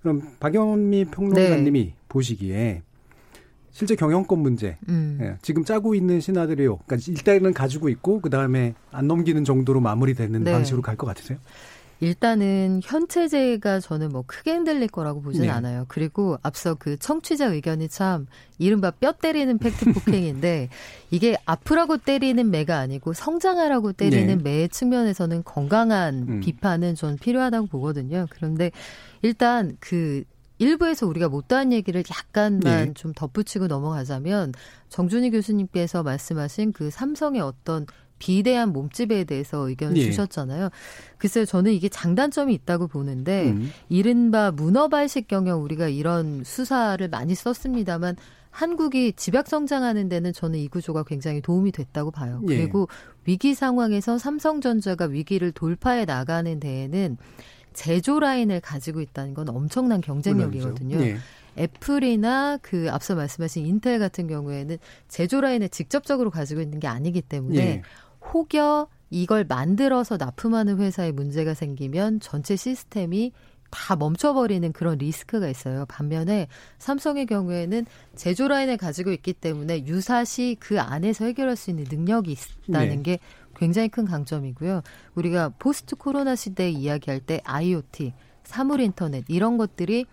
[0.01, 1.95] 그럼 박연미 평론가님이 네.
[2.07, 2.83] 보시기에
[3.71, 5.19] 실제 경영권 문제, 음.
[5.21, 10.43] 예, 지금 짜고 있는 시나리오, 그러니까 일단은 가지고 있고 그 다음에 안 넘기는 정도로 마무리되는
[10.43, 10.51] 네.
[10.51, 11.37] 방식으로 갈 것 같으세요?
[12.01, 15.49] 일단은 현 체제가 저는 뭐 크게 흔들릴 거라고 보진 네.
[15.49, 15.83] 않아요.
[15.89, 18.25] 그리고 앞서 그 청취자 의견이 참
[18.57, 20.69] 이른바 뼈 때리는 팩트 폭행인데
[21.11, 24.43] 이게 아프라고 때리는 매가 아니고 성장하라고 때리는 네.
[24.43, 26.39] 매의 측면에서는 건강한 음.
[26.39, 28.27] 비판은 전 필요하다고 보거든요.
[28.29, 28.71] 그런데
[29.21, 30.23] 일단 그
[30.57, 32.93] 일부에서 우리가 못다한 얘기를 약간만 네.
[32.93, 34.53] 좀 덧붙이고 넘어가자면
[34.89, 37.85] 정준희 교수님께서 말씀하신 그 삼성의 어떤
[38.19, 40.03] 비대한 몸집에 대해서 의견을 예.
[40.03, 40.69] 주셨잖아요.
[41.17, 43.71] 글쎄요, 저는 이게 장단점이 있다고 보는데 음.
[43.87, 48.17] 이른바 문어발식 경영 우리가 이런 수사를 많이 썼습니다만
[48.51, 52.41] 한국이 집약 성장하는 데는 저는 이 구조가 굉장히 도움이 됐다고 봐요.
[52.49, 52.57] 예.
[52.57, 52.89] 그리고
[53.25, 57.17] 위기 상황에서 삼성전자가 위기를 돌파해 나가는 데에는
[57.73, 60.99] 제조 라인을 가지고 있다는 건 엄청난 경쟁력이거든요.
[61.01, 61.17] 예.
[61.57, 67.57] 애플이나 그 앞서 말씀하신 인텔 같은 경우에는 제조 라인을 직접적으로 가지고 있는 게 아니기 때문에
[67.57, 67.81] 예.
[68.33, 73.31] 혹여 이걸 만들어서 납품하는 회사에 문제가 생기면 전체 시스템이
[73.71, 75.85] 다 멈춰버리는 그런 리스크가 있어요.
[75.87, 76.47] 반면에
[76.79, 82.35] 삼성의 경우에는 제조 라인을 가지고 있기 때문에 유사시 그 안에서 해결할 수 있는 능력이
[82.67, 83.03] 있다는 네.
[83.03, 83.19] 게
[83.59, 84.81] 굉장히 큰 강점이고요.
[85.15, 90.05] 우리가 포스트 코로나 시대에 이야기할 때 IoT, 사물 인터넷 이런 것들이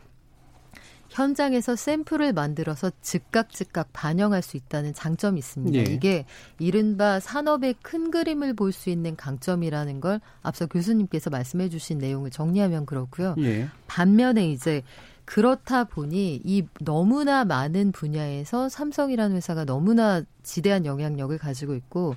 [1.09, 5.79] 현장에서 샘플을 만들어서 즉각 즉각 반영할 수 있다는 장점이 있습니다.
[5.79, 5.95] 예.
[5.95, 6.25] 이게
[6.59, 12.85] 이른바 산업의 큰 그림을 볼 수 있는 강점이라는 걸 앞서 교수님께서 말씀해 주신 내용을 정리하면
[12.85, 13.37] 그렇고요.
[13.39, 13.69] 예.
[13.87, 14.83] 반면에 이제
[15.25, 22.17] 그렇다 보니 이 너무나 많은 분야에서 삼성이라는 회사가 너무나 지대한 영향력을 가지고 있고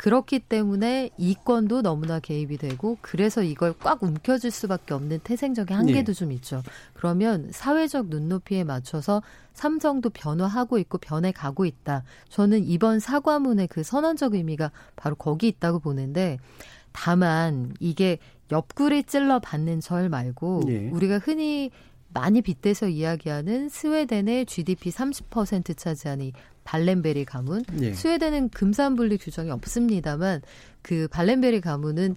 [0.00, 6.14] 그렇기 때문에 이권도 너무나 개입이 되고 그래서 이걸 꽉 움켜쥘 수밖에 없는 태생적인 한계도 예.
[6.14, 6.62] 좀 있죠.
[6.94, 9.22] 그러면 사회적 눈높이에 맞춰서
[9.52, 12.04] 삼성도 변화하고 있고 변해가고 있다.
[12.30, 16.38] 저는 이번 사과문의 그 선언적 의미가 바로 거기 있다고 보는데
[16.92, 18.16] 다만 이게
[18.50, 20.88] 옆구리 찔러 받는 절 말고 예.
[20.88, 21.70] 우리가 흔히
[22.14, 26.32] 많이 빗대서 이야기하는 스웨덴의 GDP 30% 차지하는 이
[26.70, 27.64] 발렌베리 가문.
[27.80, 27.92] 예.
[27.92, 30.40] 스웨덴은 금산분리 규정이 없습니다만
[30.82, 32.14] 그 발렌베리 가문은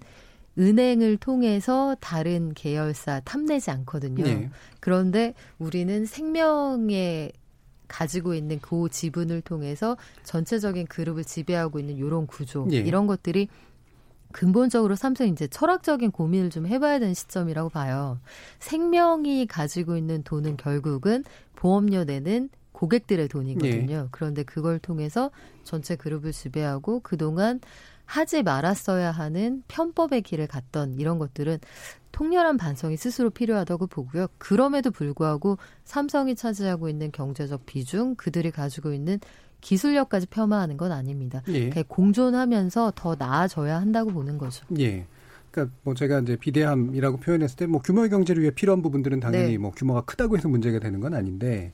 [0.56, 4.24] 은행을 통해서 다른 계열사 탐내지 않거든요.
[4.24, 4.50] 예.
[4.78, 7.32] 그런데 우리는 생명에
[7.88, 12.76] 가지고 있는 그 지분을 통해서 전체적인 그룹을 지배하고 있는 이런 구조 예.
[12.76, 13.48] 이런 것들이
[14.30, 18.20] 근본적으로 삼성이 이제 철학적인 고민을 좀 해봐야 되는 시점이라고 봐요.
[18.60, 21.24] 생명이 가지고 있는 돈은 결국은
[21.56, 23.94] 보험료 내는 고객들의 돈이거든요.
[23.94, 24.08] 예.
[24.10, 25.30] 그런데 그걸 통해서
[25.62, 27.60] 전체 그룹을 지배하고 그동안
[28.04, 31.58] 하지 말았어야 하는 편법의 길을 갔던 이런 것들은
[32.12, 34.26] 통렬한 반성이 스스로 필요하다고 보고요.
[34.38, 39.18] 그럼에도 불구하고 삼성이 차지하고 있는 경제적 비중, 그들이 가지고 있는
[39.62, 41.42] 기술력까지 폄하하는 건 아닙니다.
[41.48, 41.70] 예.
[41.70, 44.66] 그러니까 공존하면서 더 나아져야 한다고 보는 거죠.
[44.78, 45.06] 예.
[45.50, 49.58] 그러니까 뭐 제가 이제 비대함이라고 표현했을 때 뭐 규모의 경제를 위해 필요한 부분들은 당연히 네.
[49.58, 51.72] 뭐 규모가 크다고 해서 문제가 되는 건 아닌데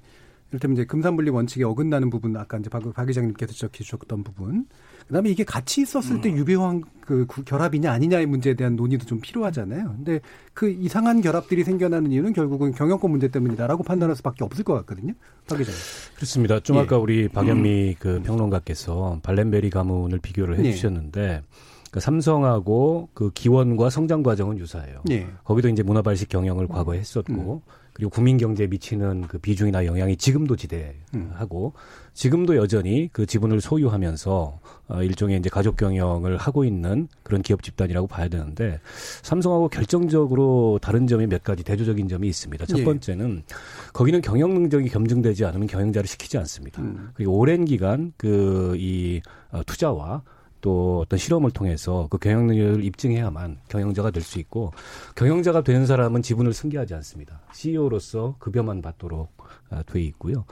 [0.51, 4.67] 이를테면 이제 금산분리 원칙에 어긋나는 부분 아까 이제 박, 박 의장님께서 지적해 주셨던 부분
[5.07, 9.95] 그다음에 이게 같이 있었을 때 유배왕 그 구- 결합이냐 아니냐의 문제에 대한 논의도 좀 필요하잖아요.
[9.97, 10.21] 근데
[10.55, 15.13] 그 이상한 결합들이 생겨나는 이유는 결국은 경영권 문제 때문이다라고 판단할 수밖에 없을 것 같거든요.
[15.49, 15.81] 박 의장님.
[16.15, 16.61] 그렇습니다.
[16.61, 16.81] 좀 예.
[16.81, 20.69] 아까 우리 박연미 그 평론가께서 발렌베리 가문을 비교를 예.
[20.69, 21.43] 해주셨는데
[21.91, 25.03] 그 삼성하고 그 기원과 성장 과정은 유사해요.
[25.11, 25.27] 예.
[25.43, 31.75] 거기도 이제 문화발식 경영을 과거에 했었고 그리고 국민 경제에 미치는 그 비중이나 영향이 지금도 지대하고
[32.15, 38.07] 지금도 여전히 그 지분을 소유하면서 어, 일종의 이제 가족 경영을 하고 있는 그런 기업 집단이라고
[38.09, 38.81] 봐야 되는데
[39.23, 42.67] 삼성하고 결정적으로 다른 점이 몇 가지 대조적인 점이 있습니다.
[42.67, 42.85] 첫 예.
[42.85, 43.45] 번째는
[43.93, 46.83] 거기는 경영 능력이 겸증되지 않으면 경영자를 시키지 않습니다.
[46.83, 47.11] 음.
[47.15, 49.21] 그리고 오랜 기간 그 이
[49.67, 50.23] 투자와
[50.61, 54.73] 또 어떤 실험을 통해서 그 경영 능력을 입증해야만 경영자가 될 수 있고
[55.17, 57.41] 경영자가 되는 사람은 지분을 승계하지 않습니다.
[57.53, 59.31] CEO로서 급여만 받도록
[59.71, 60.45] 아, 돼 있고요.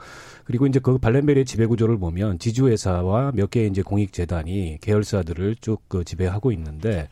[0.45, 5.79] 그리고 이제 그 발렌베리의 지배 구조를 보면 지주회사와 몇 개의 이제 공익 재단이 계열사들을 쭉
[5.87, 7.09] 그 지배하고 있는데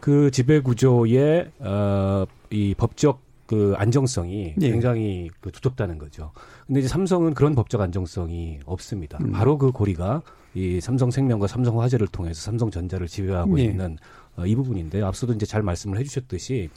[0.00, 4.70] 그 지배 구조의 어이 법적 그 안정성이 예.
[4.70, 6.32] 굉장히 그 두텁다는 거죠.
[6.66, 9.18] 근데 이제 삼성은 그런 법적 안정성이 없습니다.
[9.20, 9.32] 음.
[9.32, 10.22] 바로 그 고리가
[10.54, 13.64] 이 삼성생명과 삼성화재를 통해서 삼성전자를 지배하고 예.
[13.64, 13.96] 있는
[14.36, 16.70] 어, 이 부분인데 앞서도 이제 잘 말씀을 해주셨듯이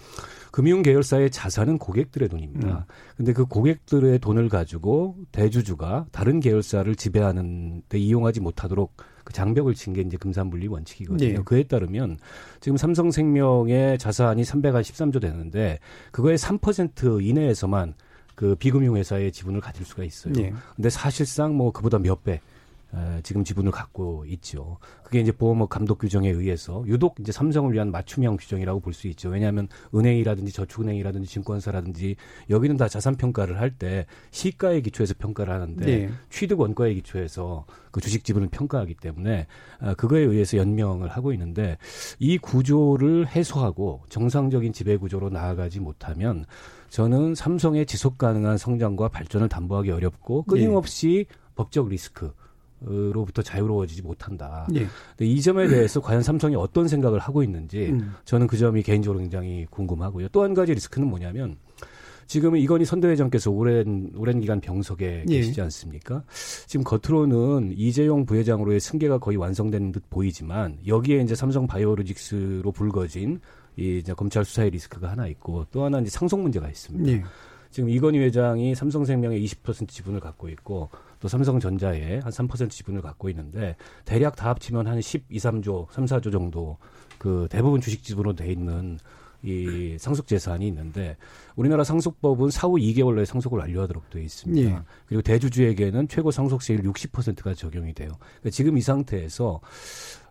[0.51, 2.67] 금융 계열사의 자산은 고객들의 돈입니다.
[2.67, 2.83] 음.
[3.17, 9.93] 근데 그 고객들의 돈을 가지고 대주주가 다른 계열사를 지배하는 데 이용하지 못하도록 그 장벽을 친
[9.93, 11.29] 게 이제 금산분리 원칙이거든요.
[11.29, 11.33] 예.
[11.43, 12.17] 그에 따르면
[12.59, 15.79] 지금 삼성생명의 자산이 313조 되는데
[16.11, 17.95] 그거의 3% 이내에서만
[18.35, 20.33] 그 비금융 회사의 지분을 가질 수가 있어요.
[20.37, 20.53] 예.
[20.75, 22.41] 근데 사실상 뭐 그보다 몇 배.
[22.93, 24.77] 에, 지금 지분을 갖고 있죠.
[25.03, 29.29] 그게 이제 보험업 감독 규정에 의해서 유독 이제 삼성을 위한 맞춤형 규정이라고 볼 수 있죠.
[29.29, 32.15] 왜냐하면 은행이라든지 저축은행이라든지 증권사라든지
[32.49, 36.09] 여기는 다 자산 평가를 할 때 시가에 기초해서 평가를 하는데 네.
[36.29, 39.47] 취득 원가에 기초해서 그 주식 지분을 평가하기 때문에
[39.79, 41.77] 아, 그거에 의해서 연명을 하고 있는데
[42.19, 46.45] 이 구조를 해소하고 정상적인 지배 구조로 나아가지 못하면
[46.89, 51.25] 저는 삼성의 지속 가능한 성장과 발전을 담보하기 어렵고 끊임없이
[51.55, 52.31] 법적 리스크
[52.81, 54.67] 로부터 자유로워지지 못한다.
[54.75, 54.79] 예.
[55.17, 58.13] 근데 이 점에 대해서 과연 삼성이 어떤 생각을 하고 있는지 음.
[58.25, 60.29] 저는 그 점이 개인적으로 굉장히 궁금하고요.
[60.29, 61.57] 또 한 가지 리스크는 뭐냐면
[62.27, 65.35] 지금은 이건희 선대회장께서 오랜 오랜 기간 병석에 예.
[65.35, 66.23] 계시지 않습니까?
[66.67, 73.39] 지금 겉으로는 이재용 부회장으로의 승계가 거의 완성된 듯 보이지만 여기에 이제 삼성 바이오로직스로 불거진
[73.77, 77.11] 이 이제 검찰 수사의 리스크가 하나 있고 또 하나 이제 상속 문제가 있습니다.
[77.11, 77.23] 예.
[77.69, 80.89] 지금 이건희 회장이 삼성생명의 20% 지분을 갖고 있고
[81.25, 86.31] 또 삼성전자에 한 3% 지분을 갖고 있는데 대략 다 합치면 한 12, 3조, 3, 4조
[86.31, 86.77] 정도
[87.17, 88.99] 그 대부분 주식 지분으로 돼 있는
[89.41, 91.17] 이 상속 재산이 있는데
[91.55, 94.69] 우리나라 상속법은 사후 2개월 내에 상속을 완료하도록 되어 있습니다.
[94.69, 94.79] 예.
[95.07, 98.11] 그리고 대주주에게는 최고 상속세율 60%가 적용이 돼요.
[98.19, 99.61] 그러니까 지금 이 상태에서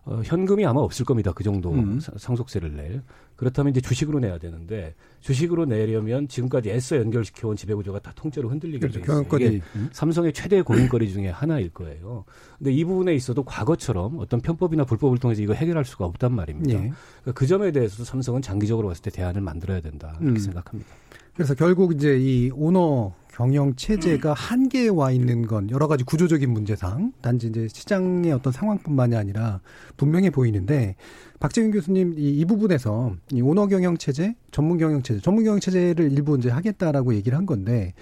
[0.05, 1.31] 어, 현금이 아마 없을 겁니다.
[1.33, 1.99] 그 정도 음.
[1.99, 3.01] 사- 상속세를 낼.
[3.35, 8.99] 그렇다면 이제 주식으로 내야 되는데 주식으로 내려면 지금까지 애써 연결시켜온 지배구조가 다 통째로 흔들리게 그렇죠.
[8.99, 9.13] 돼 있어요.
[9.23, 12.23] 경영권이 이게 삼성의 최대 고민거리 중에 하나일 거예요.
[12.59, 16.69] 근데 이 부분에 있어도 과거처럼 어떤 편법이나 불법을 통해서 이거 해결할 수가 없단 말입니다.
[16.75, 16.77] 예.
[16.77, 20.37] 그러니까 그 점에 대해서도 삼성은 장기적으로 봤을 때 대안을 만들어야 된다 이렇게 음.
[20.39, 20.89] 생각합니다.
[21.35, 27.11] 그래서 결국 이제 이 오너 경영 체제가 한계에 와 있는 건 여러 가지 구조적인 문제상
[27.21, 29.59] 단지 이제 시장의 어떤 상황뿐만이 아니라
[29.97, 30.95] 분명해 보이는데
[31.41, 36.09] 박재윤 교수님 이, 이 부분에서 이 오너 경영 체제, 전문 경영 체제, 전문 경영 체제를
[36.13, 37.93] 일부 이제 하겠다라고 얘기를 한 건데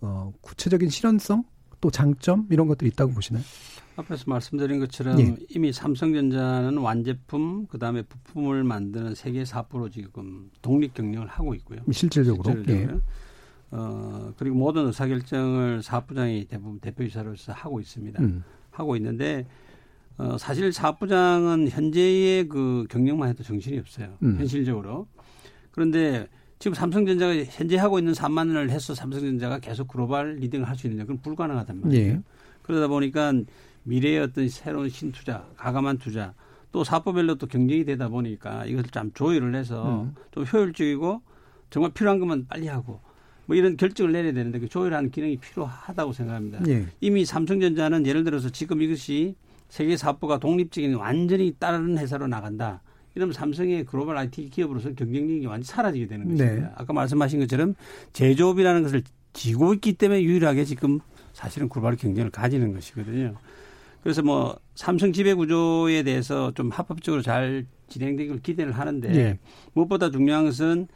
[0.00, 1.44] 어, 구체적인 실현성
[1.82, 3.44] 또 장점 이런 것들이 있다고 보시나요?
[4.00, 5.36] 앞에서 말씀드린 것처럼 예.
[5.50, 11.80] 이미 삼성전자는 완제품 그다음에 부품을 만드는 세계 4%로 지금 독립 경영을 하고 있고요.
[11.92, 12.96] 실질적으로 실질적으로요.
[12.96, 13.00] 예.
[13.72, 18.22] 어, 그리고 모든 의사결정을 사업부장이 대부분 대표이사로서 하고 있습니다.
[18.22, 18.42] 음.
[18.70, 19.46] 하고 있는데
[20.18, 24.16] 어, 사실 사업부장은 현재의 그 경영만 해도 정신이 없어요.
[24.22, 24.36] 음.
[24.38, 25.06] 현실적으로.
[25.70, 26.26] 그런데
[26.58, 31.04] 지금 삼성전자가 현재 하고 있는 3만 원을 해서 삼성전자가 계속 글로벌 리딩을 할 수 있느냐
[31.04, 32.12] 그건 불가능하단 말이에요.
[32.12, 32.20] 예.
[32.62, 33.32] 그러다 보니까
[33.84, 36.34] 미래의 어떤 새로운 신투자, 가감한 투자,
[36.72, 40.14] 또 사업별로 또 경쟁이 되다 보니까 이것을 좀 조율을 해서 음.
[40.30, 41.22] 좀 효율적이고
[41.70, 43.00] 정말 필요한 것만 빨리 하고
[43.46, 46.60] 뭐 이런 결정을 내려야 되는데 그 조율하는 기능이 필요하다고 생각합니다.
[46.68, 46.86] 예.
[47.00, 49.34] 이미 삼성전자는 예를 들어서 지금 이것이
[49.68, 52.82] 세계 사업부가 독립적인 완전히 다른 회사로 나간다.
[53.16, 56.68] 이러면 삼성의 글로벌 IT 기업으로서 경쟁력이 완전히 사라지게 되는 것입니다.
[56.68, 56.72] 네.
[56.76, 57.74] 아까 말씀하신 것처럼
[58.12, 59.02] 제조업이라는 것을
[59.32, 61.00] 지고 있기 때문에 유일하게 지금
[61.32, 63.34] 사실은 글로벌 경쟁을 가지는 것이거든요.
[64.02, 69.38] 그래서 뭐 삼성 지배 구조에 대해서 좀 합법적으로 잘 진행되기를 기대를 하는데 예.
[69.74, 70.88] 무엇보다 중요한 것은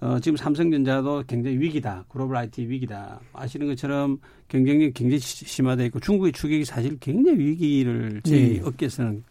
[0.00, 2.04] 어, 지금 삼성전자도 굉장히 위기다.
[2.08, 3.20] 글로벌 IT 위기다.
[3.34, 8.60] 아시는 것처럼 경쟁력이 굉장히 시- 심화되어 있고 중국의 추격이 사실 굉장히 위기를 저희 예.
[8.60, 9.22] 업계에서는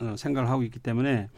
[0.00, 1.28] 어, 생각을 하고 있기 때문에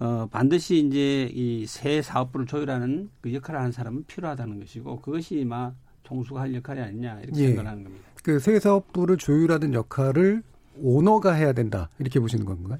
[0.00, 5.74] 어, 반드시 이제 이 새 사업부를 조율하는 그 역할을 하는 사람은 필요하다는 것이고 그것이 막
[6.02, 7.46] 총수가 할 역할이 아니냐 이렇게 예.
[7.48, 8.04] 생각을 하는 겁니다.
[8.22, 10.42] 그 세계사업부를 조율하는 역할을
[10.78, 12.78] 오너가 해야 된다 이렇게 보시는 건가요?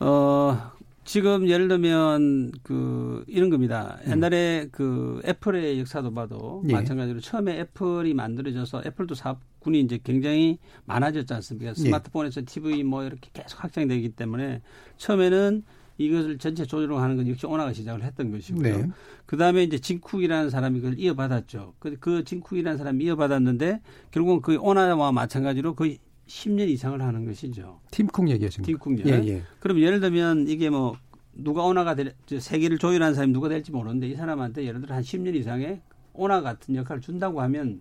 [0.00, 0.72] 어,
[1.04, 3.98] 지금 예를 들면 그 이런 겁니다.
[4.06, 6.72] 옛날에 그 애플의 역사도 봐도 예.
[6.74, 11.72] 마찬가지로 처음에 애플이 만들어져서 애플도 사업군이 이제 굉장히 많아졌지 않습니까?
[11.74, 14.60] 스마트폰에서 TV 뭐 이렇게 계속 확장되기 때문에
[14.98, 15.62] 처음에는
[15.96, 18.62] 이것을 전체 조절을 하는 건 역시 오나가 시작을 했던 것이고요.
[18.62, 18.88] 네.
[19.26, 21.74] 그 다음에 이제 진쿡이라는 사람이 그걸 이어받았죠.
[21.78, 23.80] 그, 그 진쿡이라는 사람이 이어받았는데
[24.10, 25.98] 결국은 그 오나와 마찬가지로 거의
[26.28, 27.80] 10년 이상을 하는 것이죠.
[27.90, 28.64] 팀쿡 얘기하시는?
[28.64, 29.42] 팀쿡 예, 예, 예.
[29.58, 30.96] 그럼 예를 들면 이게 뭐
[31.32, 35.02] 누가 오나가 될, 저 세계를 조율하는 사람이 누가 될지 모르는데 이 사람한테 예를 들어 한
[35.02, 35.80] 10년 이상의
[36.12, 37.80] 오나 같은 역할을 준다고 하면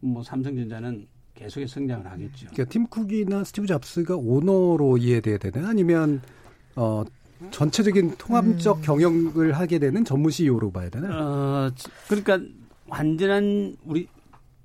[0.00, 2.48] 뭐 삼성전자는 계속해서 성장을 하겠죠.
[2.52, 6.20] 그러니까 팀쿡이나 스티브 잡스가 오너로 이해돼야 되나 아니면
[6.74, 7.04] 어
[7.52, 11.08] 전체적인 통합적 경영을 하게 되는 전문 CEO로 봐야 되나?
[11.12, 11.70] 어,
[12.08, 12.40] 그러니까
[12.88, 14.08] 완전한 우리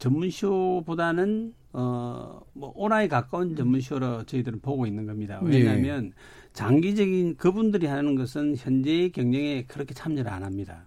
[0.03, 5.39] 전문 쇼보다는 어, 뭐 오나에 가까운 전문 쇼로 저희들은 보고 있는 겁니다.
[5.41, 6.11] 왜냐하면
[6.51, 10.83] 장기적인 그분들이 하는 것은 현재의 경영에 그렇게 참여를 안 합니다.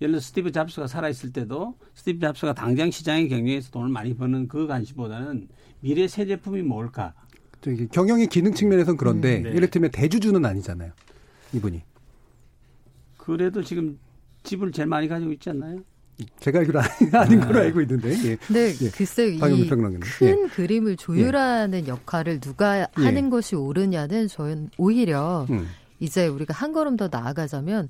[0.00, 4.66] 예를 들어 스티브 잡스가 살아있을 때도 스티브 잡스가 당장 시장의 경영에서 돈을 많이 버는 그
[4.66, 5.48] 관심보다는
[5.80, 7.12] 미래 새 제품이 뭘까?
[7.92, 9.50] 경영의 기능 측면에서는 그런데 음, 네.
[9.50, 10.92] 이를테면 대주주는 아니잖아요.
[11.52, 11.82] 이분이.
[13.18, 13.98] 그래도 지금
[14.44, 15.84] 집을 제일 많이 가지고 있지 않나요?
[16.40, 16.80] 제가 알기로
[17.12, 18.10] 아닌, 걸로 알고 있는데.
[18.24, 18.36] 예.
[18.52, 18.90] 네, 예.
[18.90, 19.38] 글쎄요.
[19.38, 20.00] 박영민 이 평론가님.
[20.00, 20.48] 큰 예.
[20.48, 23.30] 그림을 조율하는 역할을 누가 하는 예.
[23.30, 25.68] 것이 옳으냐는 저는 오히려 음.
[25.98, 27.88] 이제 우리가 한 걸음 더 나아가자면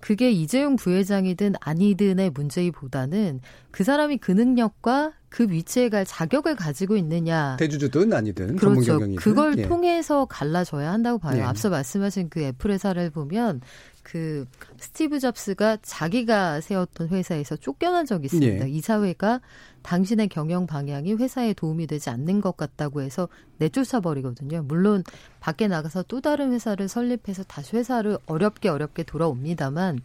[0.00, 7.56] 그게 이재용 부회장이든 아니든의 문제이보다는 그 사람이 그 능력과 그 위치에 갈 자격을 가지고 있느냐.
[7.58, 9.00] 대주주든 아니든 그렇죠.
[9.16, 9.62] 그걸 예.
[9.62, 11.40] 통해서 갈라져야 한다고 봐요.
[11.40, 11.42] 예.
[11.42, 13.60] 앞서 말씀하신 그 애플의 사례를 보면
[14.06, 14.46] 그
[14.78, 18.68] 스티브 잡스가 자기가 세웠던 회사에서 쫓겨난 적이 있습니다.
[18.68, 18.70] 예.
[18.70, 19.40] 이사회가
[19.82, 23.28] 당신의 경영 방향이 회사에 도움이 되지 않는 것 같다고 해서
[23.58, 24.62] 내쫓아 버리거든요.
[24.62, 25.02] 물론
[25.40, 29.98] 밖에 나가서 또 다른 회사를 설립해서 다시 회사를 어렵게 어렵게 돌아옵니다만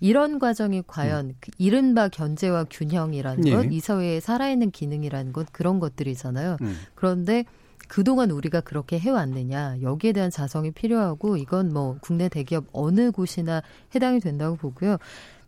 [0.00, 1.34] 이런 과정이 과연 음.
[1.40, 3.56] 그 이른바 견제와 균형이라는 예.
[3.56, 6.56] 것, 이 사회의 살아있는 기능이라는 것 그런 것들이잖아요.
[6.60, 6.78] 음.
[6.94, 7.44] 그런데
[7.90, 13.62] 그동안 우리가 그렇게 해왔느냐 여기에 대한 자성이 필요하고 이건 뭐 국내 대기업 어느 곳이나
[13.92, 14.96] 해당이 된다고 보고요.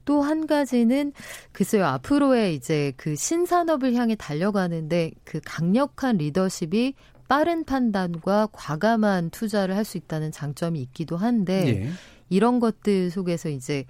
[0.04, 1.12] 또한 가지는
[1.52, 6.94] 글쎄요 앞으로의 이제 그 신산업을 향해 달려가는데 그 강력한 리더십이
[7.28, 11.90] 빠른 판단과 과감한 투자를 할 수 있다는 장점이 있기도 한데 예.
[12.28, 13.84] 이런 것들 속에서 이제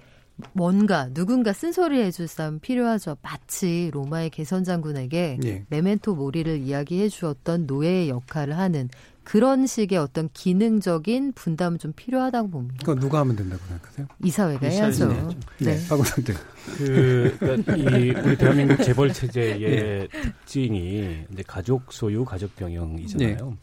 [0.53, 3.17] 뭔가 누군가 쓴소리 해줄 사람 필요하죠.
[3.21, 5.65] 마치 로마의 개선 장군에게 예.
[5.69, 8.89] 메멘토 모리를 이야기해 주었던 노예의 역할을 하는
[9.23, 12.77] 그런 식의 어떤 기능적인 분담은 좀 필요하다고 봅니다.
[12.79, 14.07] 그건 누가 하면 된다고 생각하세요?
[14.23, 15.11] 이사회가 해야죠.
[15.11, 15.29] 해야죠.
[15.59, 15.87] 네.
[15.87, 16.35] 박 의원들.
[16.77, 20.09] 그, 그러니까 이 우리 대한민국 재벌 체제의
[20.43, 23.57] 특징이 이제 가족 소유, 가족 병영이잖아요.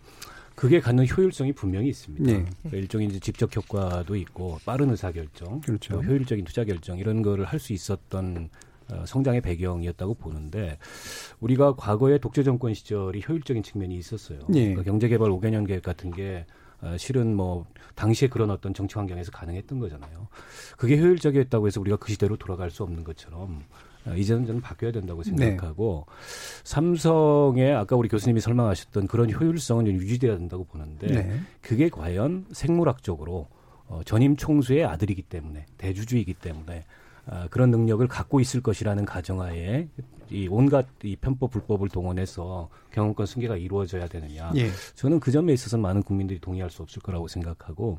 [0.60, 2.22] 그게 갖는 효율성이 분명히 있습니다.
[2.22, 2.44] 네.
[2.44, 5.94] 그러니까 일종의 이제 직접 효과도 있고 빠른 의사 결정, 그렇죠.
[5.94, 8.50] 또 효율적인 투자 결정 이런 거를 할 수 있었던
[8.90, 10.78] 어, 성장의 배경이었다고 보는데
[11.40, 14.40] 우리가 과거의 독재 정권 시절이 효율적인 측면이 있었어요.
[14.54, 14.60] 예.
[14.60, 16.44] 그러니까 경제개발 5개년 계획 같은 게
[16.82, 20.28] 어, 실은 뭐 당시에 그런 어떤 정치 환경에서 가능했던 거잖아요.
[20.76, 25.22] 그게 효율적이었다고 해서 우리가 그 시대로 돌아갈 수 없는 것처럼 어, 이제는 저는 바뀌어야 된다고
[25.22, 26.06] 생각하고
[26.64, 31.40] 삼성의 아까 우리 교수님이 설명하셨던 그런 효율성은 좀 유지돼야 된다고 보는데 네.
[31.60, 33.48] 그게 과연 생물학적으로
[33.86, 36.84] 어, 전임 총수의 아들이기 때문에 대주주이기 때문에
[37.26, 39.88] 아, 그런 능력을 갖고 있을 것이라는 가정하에
[40.30, 44.52] 이 온갖 이 편법 불법을 동원해서 경영권 승계가 이루어져야 되느냐.
[44.56, 44.68] 예.
[44.94, 47.98] 저는 그 점에 있어서 많은 국민들이 동의할 수 없을 거라고 생각하고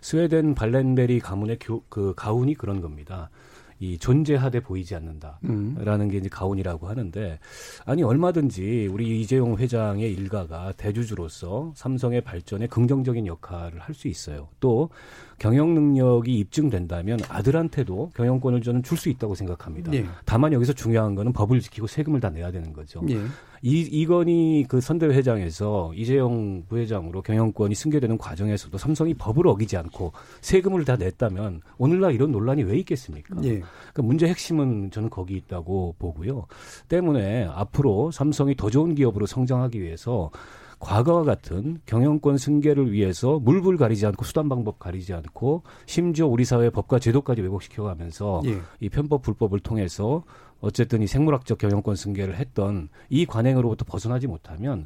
[0.00, 3.30] 스웨덴 발렌베리 가문의 교, 그 가훈이 그런 겁니다.
[3.78, 6.08] 이 존재하되 보이지 않는다라는 음.
[6.10, 7.38] 게 이제 가훈이라고 하는데
[7.84, 14.48] 아니 얼마든지 우리 이재용 회장의 일가가 대주주로서 삼성의 발전에 긍정적인 역할을 할 수 있어요.
[14.60, 14.90] 또
[15.38, 19.92] 경영 능력이 입증된다면 아들한테도 경영권을 저는 줄 수 있다고 생각합니다.
[19.92, 20.06] 예.
[20.24, 23.02] 다만 여기서 중요한 거는 법을 지키고 세금을 다 내야 되는 거죠.
[23.10, 23.18] 예.
[23.60, 30.86] 이, 이건희 그 선대 회장에서 이재용 부회장으로 경영권이 승계되는 과정에서도 삼성이 법을 어기지 않고 세금을
[30.86, 33.36] 다 냈다면 오늘날 이런 논란이 왜 있겠습니까?
[33.44, 33.58] 예.
[33.58, 36.46] 그러니까 문제 핵심은 저는 거기 있다고 보고요.
[36.88, 40.30] 때문에 앞으로 삼성이 더 좋은 기업으로 성장하기 위해서
[40.78, 46.70] 과거와 같은 경영권 승계를 위해서 물불 가리지 않고 수단 방법 가리지 않고 심지어 우리 사회
[46.70, 48.60] 법과 제도까지 왜곡시켜가면서 예.
[48.80, 50.22] 이 편법 불법을 통해서
[50.60, 54.84] 어쨌든 이 생물학적 경영권 승계를 했던 이 관행으로부터 벗어나지 못하면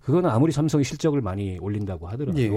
[0.00, 2.50] 그거는 아무리 삼성이 실적을 많이 올린다고 하더라도 예.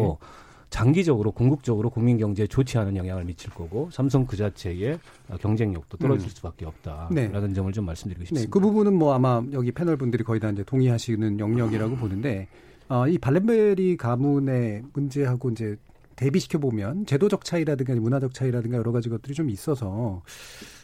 [0.69, 4.99] 장기적으로 궁극적으로 국민 경제에 좋지 않은 영향을 미칠 거고 삼성 그 자체의
[5.39, 6.29] 경쟁력도 떨어질 음.
[6.29, 7.53] 수밖에 없다라는 네.
[7.53, 8.51] 점을 좀 말씀드리고 네, 싶습니다.
[8.51, 12.47] 그 부분은 뭐 아마 여기 패널 분들이 거의 다 이제 동의하시는 영역이라고 보는데
[12.87, 15.77] 어, 이 발렌베리 가문의 문제하고 이제
[16.15, 20.21] 대비시켜 보면 제도적 차이라든가 문화적 차이라든가 여러 가지 것들이 좀 있어서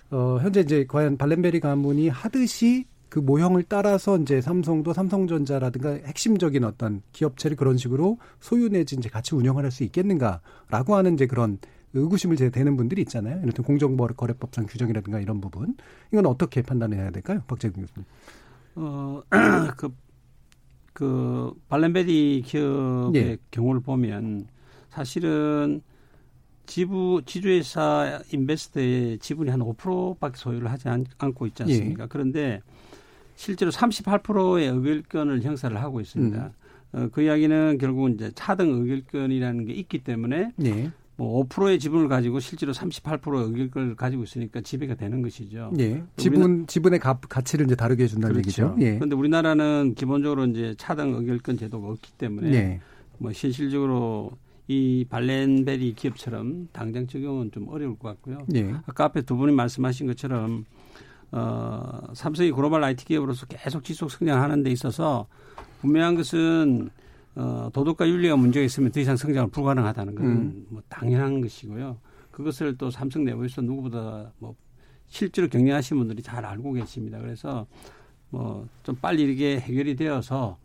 [0.09, 7.01] 어, 현재 이제 과연 발렌베리 가문이 하듯이 그 모형을 따라서 이제 삼성도 삼성전자라든가 핵심적인 어떤
[7.11, 11.59] 기업체를 그런 식으로 소유 내지 이제 같이 운영을 할 수 있겠는가라고 하는 이제 그런
[11.93, 13.39] 의구심을 제 되는 분들이 있잖아요.
[13.41, 15.75] 이를테면 공정거래법상 규정이라든가 이런 부분.
[16.13, 17.41] 이건 어떻게 판단해야 될까요?
[17.47, 18.05] 박재근 교수님.
[18.75, 19.21] 어,
[19.75, 19.89] 그,
[20.93, 23.37] 그, 발렌베리 기업의 예.
[23.51, 24.47] 경우를 보면
[24.89, 25.81] 사실은
[26.65, 31.73] 지부, 지주회사 인베스트의 지분이 한 5%밖에 소유를 하지 않, 고 있지 예.
[31.73, 32.07] 않습니까?
[32.07, 32.61] 그런데
[33.35, 36.45] 실제로 38%의 의결권을 형사를 하고 있습니다.
[36.45, 36.51] 음.
[36.93, 40.91] 어, 그 이야기는 결국은 이제 차등 의결권이라는 게 있기 때문에 예.
[41.21, 45.71] 뭐 5%의 지분을 가지고 실제로 38%의 의결권을 가지고 있으니까 지배가 되는 것이죠.
[45.77, 46.01] 예.
[46.17, 48.63] 지분 지분의 가, 가치를 이제 다르게 해 준다는 그렇죠.
[48.63, 48.75] 얘기죠.
[48.79, 48.95] 예.
[48.95, 52.79] 그런데 우리나라는 기본적으로 이제 차등 의결권 제도가 없기 때문에 예.
[53.19, 54.31] 뭐 실질적으로
[54.67, 58.39] 이 발렌베리 기업처럼 당장 적용은 좀 어려울 것 같고요.
[58.55, 58.73] 예.
[58.87, 60.65] 아까 앞에 두 분이 말씀하신 것처럼
[61.31, 65.27] 어, 삼성이 글로벌 IT 기업으로서 계속 지속 성장하는 데 있어서
[65.81, 66.89] 분명한 것은
[67.35, 70.65] 어, 도덕과 윤리가 문제가 있으면 더 이상 성장은 불가능하다는 것은 음.
[70.69, 71.97] 뭐 당연한 것이고요.
[72.31, 74.55] 그것을 또 삼성 내부에서 누구보다 뭐
[75.07, 77.19] 실제로 경영하신 분들이 잘 알고 계십니다.
[77.19, 77.65] 그래서
[78.29, 80.57] 뭐 좀 빨리 이렇게 해결이 되어서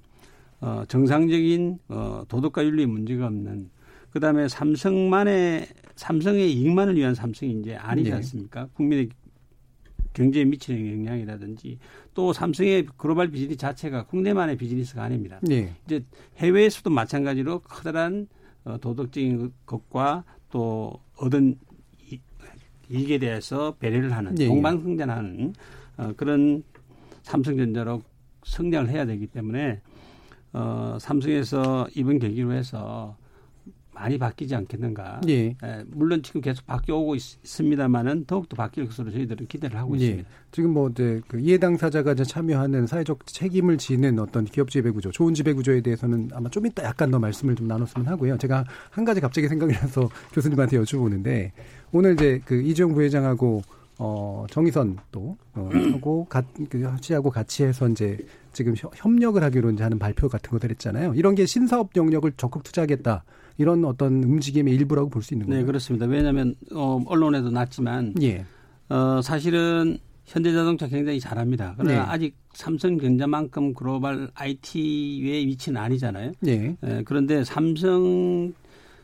[0.61, 3.71] 어, 정상적인 어, 도덕과 윤리에 문제가 없는
[4.11, 8.17] 그다음에 삼성만의 삼성의 이익만을 위한 삼성이 이제 아니지 네.
[8.17, 8.67] 않습니까?
[8.75, 9.09] 국민의
[10.17, 11.79] 경제에 미치는 영향이라든지
[12.15, 15.39] 또 삼성의 글로벌 비즈니스 자체가 국내만의 비즈니스가 아닙니다.
[15.51, 15.75] 예.
[15.85, 16.03] 이제
[16.39, 18.27] 해외에서도 마찬가지로 커다란
[18.65, 21.57] 어, 도덕적인 것과 또 얻은
[22.11, 22.19] 이-
[22.91, 24.49] 이익에 대해서 배려를 하는 예, 예.
[24.49, 25.53] 동방성장하는
[25.99, 26.63] 어, 그런
[27.23, 28.01] 삼성전자로
[28.45, 29.81] 성장을 해야 되기 때문에
[30.55, 33.17] 어, 삼성에서 이번 계기로 해서
[33.99, 35.23] 많이 바뀌지 않겠는가.
[35.29, 35.57] 예.
[35.63, 40.05] 예, 물론 지금 계속 바뀌어오고 있, 습니다만은 더욱더 바뀔 것으로 저희들은 기대를 하고 예.
[40.05, 40.29] 있습니다.
[40.53, 45.11] 지금 뭐 이제 그 이해 당사자가 이제 참여하는 사회적 책임을 지는 어떤 기업 지배 구조,
[45.11, 48.37] 좋은 지배 구조에 대해서는 아마 좀 이따 약간 더 말씀을 좀 나눴으면 하고요.
[48.37, 51.53] 제가 한 가지 갑자기 생각이 나서 교수님한테 여쭤보는데
[51.93, 53.63] 오늘 이제 그 이재용 부회장하고
[53.99, 58.19] 어 정의선 또 어, 하고 같그 씨하고 같이 해서 이제
[58.53, 61.15] 지금 협- 협력을 하기로 이제 하는 발표 같은 것들 했잖아요.
[61.15, 63.25] 이런 게 신사업 영역을 적극 투자하겠다.
[63.59, 65.61] 이런 어떤 움직임의 일부라고 볼 수 있는 거예요.
[65.61, 66.07] 네, 그렇습니다.
[66.07, 68.45] 왜냐하면 어, 언론에도 났지만 예.
[68.89, 71.75] 어, 사실은 현대자동차 굉장히 잘합니다.
[71.79, 71.99] 그러나 네.
[72.01, 76.33] 아직 삼성전자만큼 글로벌 IT의 위치는 아니잖아요.
[76.47, 76.77] 예.
[76.83, 78.53] 에, 그런데 삼성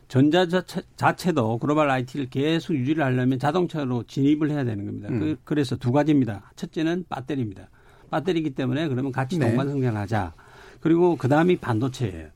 [0.07, 5.09] 전자 자체, 자체 도 글로벌 IT를 계속 유지를 하려면 자동차로 진입을 해야 되는 겁니다.
[5.09, 5.19] 음.
[5.19, 6.51] 그, 그래서 두 가지입니다.
[6.55, 7.69] 첫째는 배터리입니다.
[8.11, 9.47] 배터리이기 때문에 그러면 같이 네.
[9.47, 10.33] 동반 성장하자.
[10.81, 12.27] 그리고 그 다음이 반도체예요.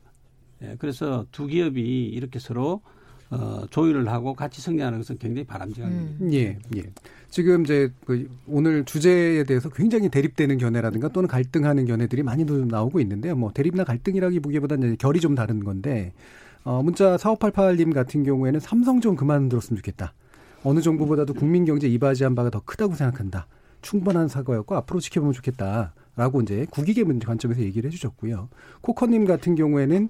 [0.62, 2.80] 예, 그래서 두 기업이 이렇게 서로
[3.30, 6.32] 어, 조율을 하고 같이 성장하는 것은 굉장히 바람직합니다.
[6.32, 6.82] 예, 예.
[7.28, 13.00] 지금 이제 그 오늘 주제에 대해서 굉장히 대립되는 견해라든가 또는 갈등하는 견해들이 많이 도 나오고
[13.00, 13.36] 있는데요.
[13.36, 16.12] 뭐 대립이나 갈등이라기보기보다는 결이 좀 다른 건데
[16.64, 20.14] 어 문자 4588님 같은 경우에는 삼성 좀 그만 들었으면 좋겠다.
[20.64, 23.46] 어느 정부보다도 국민 경제 이바지한 바가 더 크다고 생각한다.
[23.82, 28.48] 충분한 사과였고 앞으로 지켜보면 좋겠다 라고 이제 국익의 문제 관점에서 얘기를 해주셨고요.
[28.80, 30.08] 코커님 같은 경우에는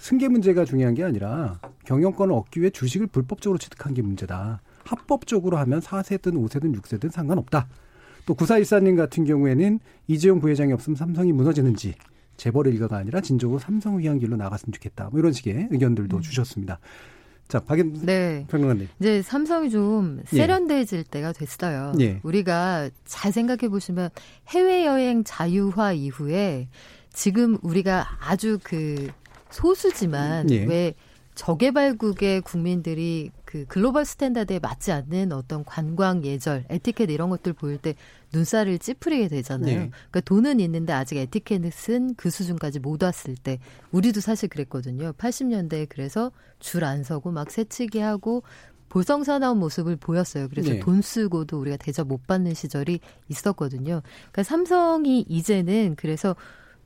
[0.00, 4.62] 승계 문제가 중요한 게 아니라 경영권을 얻기 위해 주식을 불법적으로 취득한 게 문제다.
[4.84, 7.68] 합법적으로 하면 4세든 5세든 6세든 상관없다.
[8.24, 9.78] 또 구사일사님 같은 경우에는
[10.08, 11.94] 이재용 부회장이 없으면 삼성이 무너지는지
[12.36, 15.10] 재벌 일가가 아니라 진정으로 삼성을 위한 길로 나갔으면 좋겠다.
[15.10, 16.80] 뭐 이런 식의 의견들도 주셨습니다.
[17.48, 18.46] 자, 박인 네.
[18.48, 18.88] 평론가님.
[19.00, 20.36] 이제 삼성이 좀 예.
[20.36, 21.92] 세련돼질 때가 됐어요.
[22.00, 22.20] 예.
[22.22, 24.08] 우리가 잘 생각해 보시면
[24.48, 26.68] 해외 여행 자유화 이후에
[27.12, 29.08] 지금 우리가 아주 그
[29.50, 30.64] 소수지만 예.
[30.64, 30.94] 왜
[31.34, 37.94] 저개발국의 국민들이 그 global standard에 맞지 않는 어떤 관광 예절, 에티켓 이런 것들 보일 때
[38.32, 39.70] 눈살을 찌푸리게 되잖아요.
[39.70, 39.76] 예.
[39.90, 43.58] 그러니까 돈은 있는데 아직 에티켓은 그 수준까지 못 왔을 때
[43.90, 45.12] 우리도 사실 그랬거든요.
[45.12, 48.42] 80년대에 그래서 줄 안 서고 막 새치기 하고
[48.90, 50.48] 볼썽사나운 모습을 보였어요.
[50.48, 50.80] 그래서 네.
[50.80, 54.02] 돈 쓰고도 우리가 대접 못 받는 시절이 있었거든요.
[54.32, 56.36] 그러니까 삼성이 이제는 그래서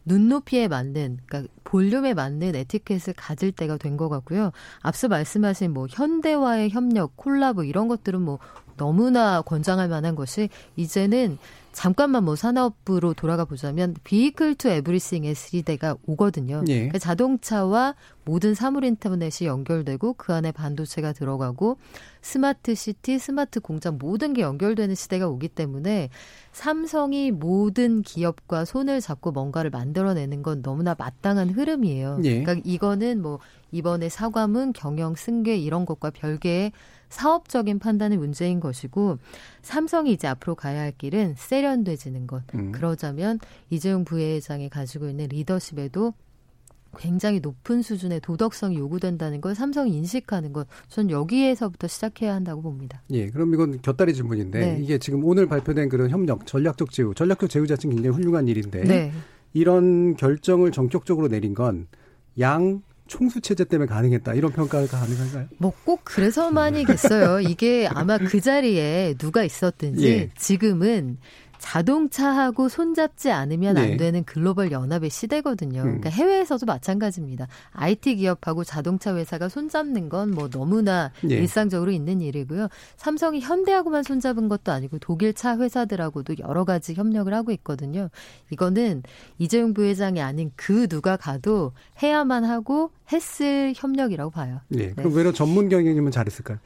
[0.04, 4.50] 눈높이에 맞는, 그러니까 볼륨에 맞는 에티켓을 가질 때가 된 것 같고요.
[4.80, 8.38] 앞서 말씀하신 뭐 현대와의 협력, 콜라보 이런 것들은 뭐
[8.76, 11.38] 너무나 권장할 만한 것이 이제는
[11.74, 16.62] 잠깐만 뭐 산업부로 돌아가 보자면 vehicle to everything의 시대가 오거든요.
[16.68, 16.74] 예.
[16.74, 21.76] 그러니까 자동차와 모든 사물 인터넷이 연결되고 그 안에 반도체가 들어가고
[22.22, 26.10] 스마트 시티, 스마트 공장 모든 게 연결되는 시대가 오기 때문에
[26.52, 32.20] 삼성이 모든 기업과 손을 잡고 뭔가를 만들어내는 건 너무나 마땅한 흐름이에요.
[32.22, 32.42] 예.
[32.42, 33.40] 그러니까 이거는 뭐
[33.72, 36.70] 이번에 사과문, 경영 승계 이런 것과 별개의
[37.14, 39.18] 사업적인 판단의 문제인 것이고
[39.62, 42.42] 삼성이 이제 앞으로 가야 할 길은 세련돼지는 것.
[42.54, 42.72] 음.
[42.72, 43.38] 그러자면
[43.70, 46.12] 이재용 부회장이 가지고 있는 리더십에도
[46.96, 50.66] 굉장히 높은 수준의 도덕성이 요구된다는 걸 삼성이 인식하는 것.
[50.88, 53.02] 전 여기에서부터 시작해야 한다고 봅니다.
[53.10, 54.78] 예, 그럼 이건 곁다리 질문인데 네.
[54.80, 59.12] 이게 지금 오늘 발표된 그런 협력, 전략적 제휴, 전략적 제휴 자체는 굉장히 훌륭한 일인데 네.
[59.52, 61.86] 이런 결정을 전격적으로 내린 건
[62.38, 65.46] 양 총수 체제 때문에 가능했다 이런 평가가 가능한가요?
[65.58, 67.40] 뭐 꼭 그래서만이겠어요.
[67.40, 70.30] 이게 아마 그 자리에 누가 있었든지 예.
[70.36, 71.18] 지금은
[71.64, 73.80] 자동차하고 손잡지 않으면 네.
[73.92, 75.80] 안 되는 글로벌 연합의 시대거든요.
[75.80, 75.84] 음.
[75.84, 77.48] 그러니까 해외에서도 마찬가지입니다.
[77.72, 81.36] IT 기업하고 자동차 회사가 손잡는 건 뭐 너무나 예.
[81.36, 82.68] 일상적으로 있는 일이고요.
[82.96, 88.08] 삼성이 현대하고만 손잡은 것도 아니고 독일 차 회사들하고도 여러 가지 협력을 하고 있거든요.
[88.50, 89.02] 이거는
[89.38, 94.60] 이재용 부회장이 아닌 그 누가 가도 해야만 하고 했을 협력이라고 봐요.
[94.76, 96.58] 예, 그럼 외로 전문 경영이면 잘했을까요?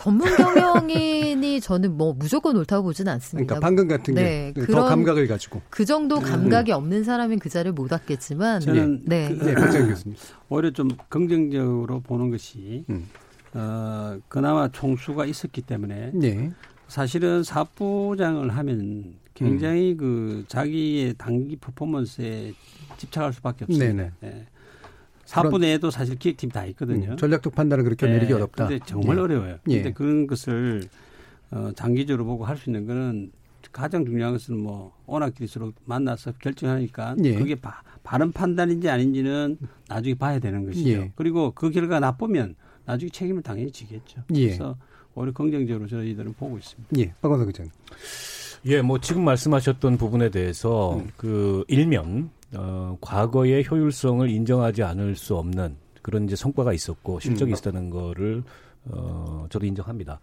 [0.00, 3.46] 전문 경영인이 저는 뭐 무조건 옳다고 보지는 않습니다.
[3.54, 7.72] 그러니까 방금 같은 네, 게더 그런- 감각을 가지고 그 정도 감각이 없는 사람은 그 자리를
[7.72, 9.28] 못 왔겠지만, 저는 네.
[9.38, 10.16] 그, 예, 박정 교수님.
[10.48, 13.06] 오히려 좀 긍정적으로 보는 것이 음.
[13.52, 16.50] 어, 그나마 총수가 있었기 때문에 예.
[16.88, 22.52] 사실은 사부장을 하면 굉장히 그 자기의 단기 퍼포먼스에
[22.96, 23.86] 집착할 수밖에 없습니다.
[23.92, 24.10] 네네.
[24.24, 24.46] 예.
[25.30, 27.12] 사부 내에도 사실 기획팀 다 있거든요.
[27.12, 28.66] 음, 전략적 판단을 그렇게 예, 내리기 어렵다.
[28.66, 29.20] 근데 정말 예.
[29.20, 29.58] 어려워요.
[29.68, 29.74] 예.
[29.76, 30.82] 근데 그런 것을
[31.52, 33.30] 어, 장기적으로 보고 할 수 있는 거는
[33.72, 37.34] 가장 중요한 것은 뭐 오락기술로 만나서 결정하니까 예.
[37.36, 39.56] 그게 바, 바른 판단인지 아닌지는
[39.88, 40.88] 나중에 봐야 되는 것이죠.
[40.90, 41.12] 예.
[41.14, 44.22] 그리고 그 결과가 나쁘면 나중에 책임을 당연히 지겠죠.
[44.34, 44.46] 예.
[44.46, 44.76] 그래서
[45.14, 46.88] 오히려 긍정적으로 저희들은 보고 있습니다.
[46.98, 47.72] 예, 박원석 의장님.
[48.66, 51.08] 예, 뭐 지금 말씀하셨던 부분에 대해서 음.
[51.16, 57.54] 그 일면 어, 과거의 효율성을 인정하지 않을 수 없는 그런 이제 성과가 있었고 실적이 음.
[57.54, 58.42] 있었다는 거를
[58.86, 60.18] 어, 저도 인정합니다.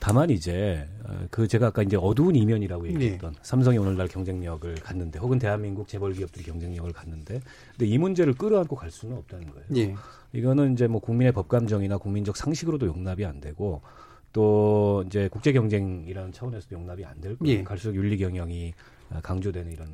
[0.00, 3.38] 다만 이제 어, 그 제가 아까 이제 어두운 이면이라고 얘기했던 네.
[3.42, 8.90] 삼성이 오늘날 경쟁력을 갖는데 혹은 대한민국 재벌 기업들이 경쟁력을 갖는데 근데 이 문제를 끌어안고 갈
[8.90, 9.64] 수는 없다는 거예요.
[9.68, 9.94] 네.
[10.32, 13.82] 이거는 이제 뭐 국민의 법감정이나 국민적 상식으로도 용납이 안 되고
[14.32, 17.58] 또 이제 국제 경쟁이라는 차원에서도 용납이 안 될 거예요.
[17.58, 17.62] 예.
[17.62, 18.72] 갈수록 윤리 경영이
[19.22, 19.88] 강조되는 이런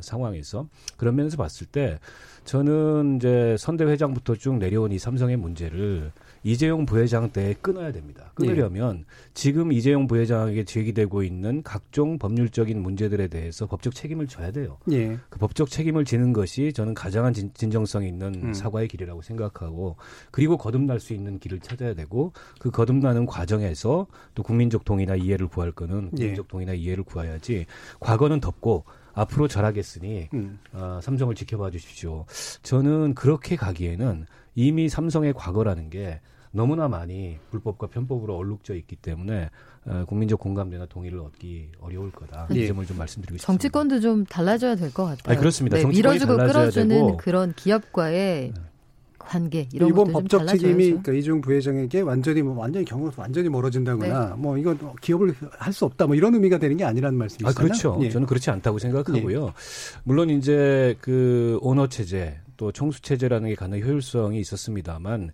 [0.00, 1.98] 상황에서 그런 면에서 봤을 때
[2.44, 6.12] 저는 이제 선대 회장부터 쭉 내려온 이 삼성의 문제를
[6.44, 8.32] 이재용 부회장 때 끊어야 됩니다.
[8.34, 9.04] 끊으려면 예.
[9.32, 14.78] 지금 이재용 부회장에게 제기되고 있는 각종 법률적인 문제들에 대해서 법적 책임을 져야 돼요.
[14.90, 15.18] 예.
[15.28, 18.54] 그 법적 책임을 지는 것이 저는 가장한 진, 정성 있는 음.
[18.54, 19.96] 사과의 길이라고 생각하고
[20.32, 25.70] 그리고 거듭날 수 있는 길을 찾아야 되고 그 거듭나는 과정에서 또 국민적 동의나 이해를 구할
[25.70, 26.16] 거는 예.
[26.16, 26.48] 국민적 예.
[26.48, 27.66] 동의나 이해를 구해야지
[28.00, 28.84] 과거는 덮고
[29.14, 30.58] 앞으로 잘하겠으니 음.
[30.72, 32.24] 어, 삼성을 지켜봐 주십시오.
[32.62, 36.20] 저는 그렇게 가기에는 이미 삼성의 과거라는 게
[36.54, 39.48] 너무나 많이 불법과 편법으로 얼룩져 있기 때문에
[39.86, 42.46] 어, 국민적 공감대나 동의를 얻기 어려울 거다.
[42.52, 42.66] 이 예.
[42.68, 43.46] 점을 좀 말씀드리고 싶습니다.
[43.46, 45.22] 정치권도 좀 달라져야 될 것 같아요.
[45.32, 45.78] 아니, 그렇습니다.
[45.78, 47.16] 네, 밀어주고 끌어주는 되고.
[47.16, 48.60] 그런 기업과의 네.
[49.26, 54.34] 관계 이런 이번 법적 책임이 그러니까 이중 부회장에게 완전히 뭐 완전히 경우 완전히 멀어진다거나 네.
[54.36, 57.48] 뭐 이건 기업을 할 수 없다 뭐 이런 의미가 되는 게 아니라는 말씀이시죠?
[57.48, 57.98] 아 그렇죠.
[58.02, 58.10] 예.
[58.10, 59.46] 저는 그렇지 않다고 생각하고요.
[59.46, 59.52] 예.
[60.04, 65.32] 물론 이제 그 오너 체제 또 총수 체제라는 게 가능 효율성이 있었습니다만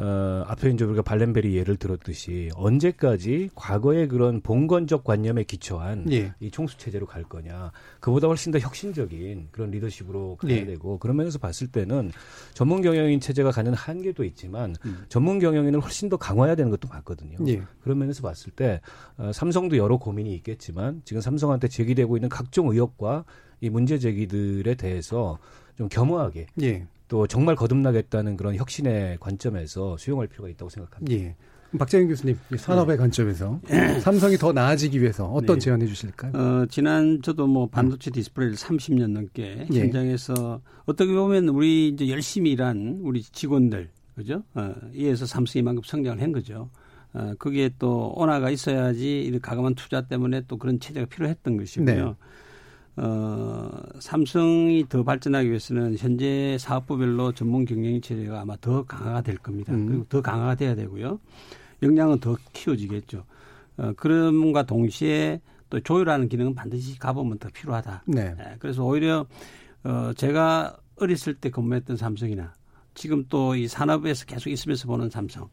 [0.00, 6.32] 어, 앞에 이제 우리가 발렌베리 예를 들었듯이 언제까지 과거의 그런 봉건적 관념에 기초한 예.
[6.40, 7.70] 이 총수 체제로 갈 거냐.
[8.00, 10.64] 그보다 훨씬 더 혁신적인 그런 리더십으로 가야 예.
[10.64, 12.12] 되고 그런 면에서 봤을 때는
[12.54, 15.04] 전문 경영인 체제가 가는 한계도 있지만 음.
[15.10, 17.36] 전문 경영인을 훨씬 더 강화해야 되는 것도 맞거든요.
[17.48, 17.62] 예.
[17.82, 18.80] 그런 면에서 봤을 때
[19.18, 23.26] 어, 삼성도 여러 고민이 있겠지만 지금 삼성한테 제기되고 있는 각종 의혹과
[23.60, 25.38] 이 문제 제기들에 대해서
[25.76, 26.86] 좀 겸허하게 예.
[27.10, 31.12] 또 정말 거듭나겠다는 그런 혁신의 관점에서 수용할 필요가 있다고 생각합니다.
[31.12, 31.34] 예.
[31.76, 33.00] 박재현 교수님 산업의 네.
[33.00, 33.60] 관점에서
[34.00, 35.60] 삼성이 더 나아지기 위해서 어떤 네.
[35.60, 36.32] 제안해 주실까요?
[36.34, 39.80] 어, 지난 저도 뭐 반도체 디스플레이를 30년 넘게 예.
[39.80, 44.44] 현장에서 어떻게 보면 우리 이제 열심히 일한 우리 직원들 그죠?
[44.54, 46.70] 어, 이에서 삼성이 만큼 성장을 한 거죠.
[47.12, 52.04] 어, 그게 또 원화가 있어야지 이런 가감한 투자 때문에 또 그런 체제가 필요했던 것이고요.
[52.06, 52.14] 네.
[53.02, 59.72] 어, 삼성이 더 발전하기 위해서는 현재 사업부별로 전문 경영 체제가 아마 더 강화가 될 겁니다.
[59.72, 59.86] 음.
[59.86, 61.18] 그리고 더 강화가 돼야 되고요.
[61.82, 63.24] 역량은 더 키워지겠죠.
[63.78, 65.40] 어, 그럼과 동시에
[65.70, 68.02] 또 조율하는 기능은 반드시 가보면 더 필요하다.
[68.06, 68.34] 네.
[68.36, 68.56] 네.
[68.58, 69.24] 그래서 오히려
[69.84, 72.52] 어, 제가 어렸을 때 근무했던 삼성이나
[72.94, 75.48] 지금 또 이 산업에서 계속 있으면서 보는 삼성 어,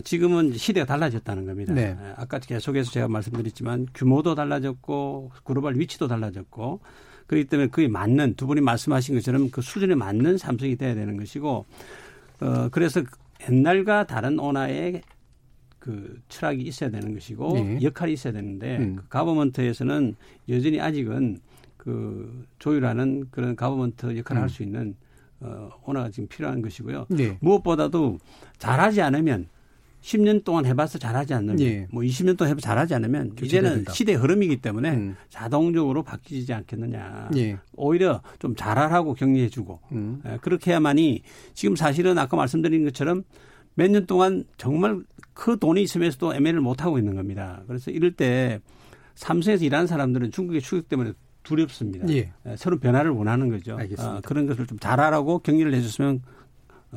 [0.00, 1.72] 지금은 시대가 달라졌다는 겁니다.
[1.72, 1.96] 네.
[2.00, 6.80] 예, 아까 계속해서 제가 말씀드렸지만 규모도 달라졌고 글로벌 위치도 달라졌고
[7.26, 11.64] 그렇기 때문에 그에 맞는 두 분이 말씀하신 것처럼 그 수준에 맞는 삼성이 돼야 되는 것이고
[12.40, 13.02] 어, 그래서
[13.48, 15.02] 옛날과 다른 온화의
[15.78, 17.78] 그 철학이 있어야 되는 것이고 네.
[17.82, 18.96] 역할이 있어야 되는데 음.
[18.96, 20.14] 그 가버먼트에서는
[20.48, 21.40] 여전히 아직은
[21.76, 24.42] 그 조율하는 그런 가버먼트 역할을 음.
[24.42, 24.94] 할수 있는
[25.40, 27.06] 어, 온화가 지금 필요한 것이고요.
[27.08, 27.38] 네.
[27.40, 28.18] 무엇보다도
[28.58, 29.48] 잘하지 않으면
[30.02, 31.86] 10년 동안 해봐서 잘하지 않는 예.
[31.90, 33.92] 뭐 20년 동안 해봐서 잘하지 않으면 이제는 된다.
[33.92, 35.16] 시대 흐름이기 때문에 음.
[35.28, 37.30] 자동적으로 바뀌지 않겠느냐.
[37.36, 37.58] 예.
[37.74, 40.22] 오히려 좀 잘하라고 격려해주고 음.
[40.26, 41.22] 예, 그렇게 해야만이
[41.54, 43.24] 지금 사실은 아까 말씀드린 것처럼
[43.74, 45.00] 몇 년 동안 정말
[45.32, 47.62] 그 돈이 있으면서도 ML을 못 하고 있는 겁니다.
[47.66, 48.60] 그래서 이럴 때
[49.14, 52.08] 삼성에서 일하는 사람들은 중국의 추격 때문에 두렵습니다.
[52.10, 52.32] 예.
[52.46, 53.76] 예 서로 변화를 원하는 거죠.
[53.76, 54.16] 알겠습니다.
[54.16, 56.22] 아, 그런 것을 좀 잘하라고 격려를 해줬으면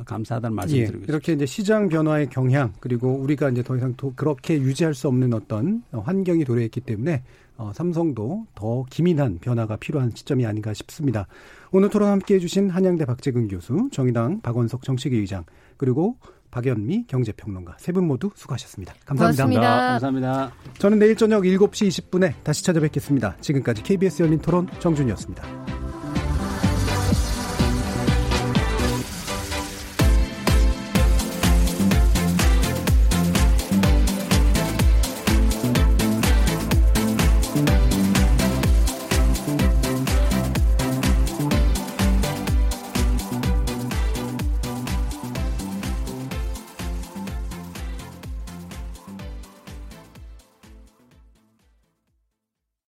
[0.04, 4.60] 감사하다는 말씀드리고 예, 이렇게 이제 시장 변화의 경향 그리고 우리가 이제 더 이상 도, 그렇게
[4.60, 7.22] 유지할 수 없는 어떤 환경이 도래했기 때문에
[7.56, 11.26] 어, 삼성도 더 기민한 변화가 필요한 시점이 아닌가 싶습니다.
[11.70, 15.44] 오늘 토론 함께해 주신 한양대 박재근 교수, 정의당 박원석 정책위 의장
[15.76, 16.16] 그리고
[16.50, 18.94] 박연미 경제평론가 세 분 모두 수고하셨습니다.
[19.04, 19.44] 감사합니다.
[19.44, 19.98] 고맙습니다.
[19.98, 20.52] 감사합니다.
[20.78, 23.36] 저는 내일 저녁 7시 20분에 다시 찾아뵙겠습니다.
[23.40, 25.83] 지금까지 KBS 열린 토론 정준이었습니다.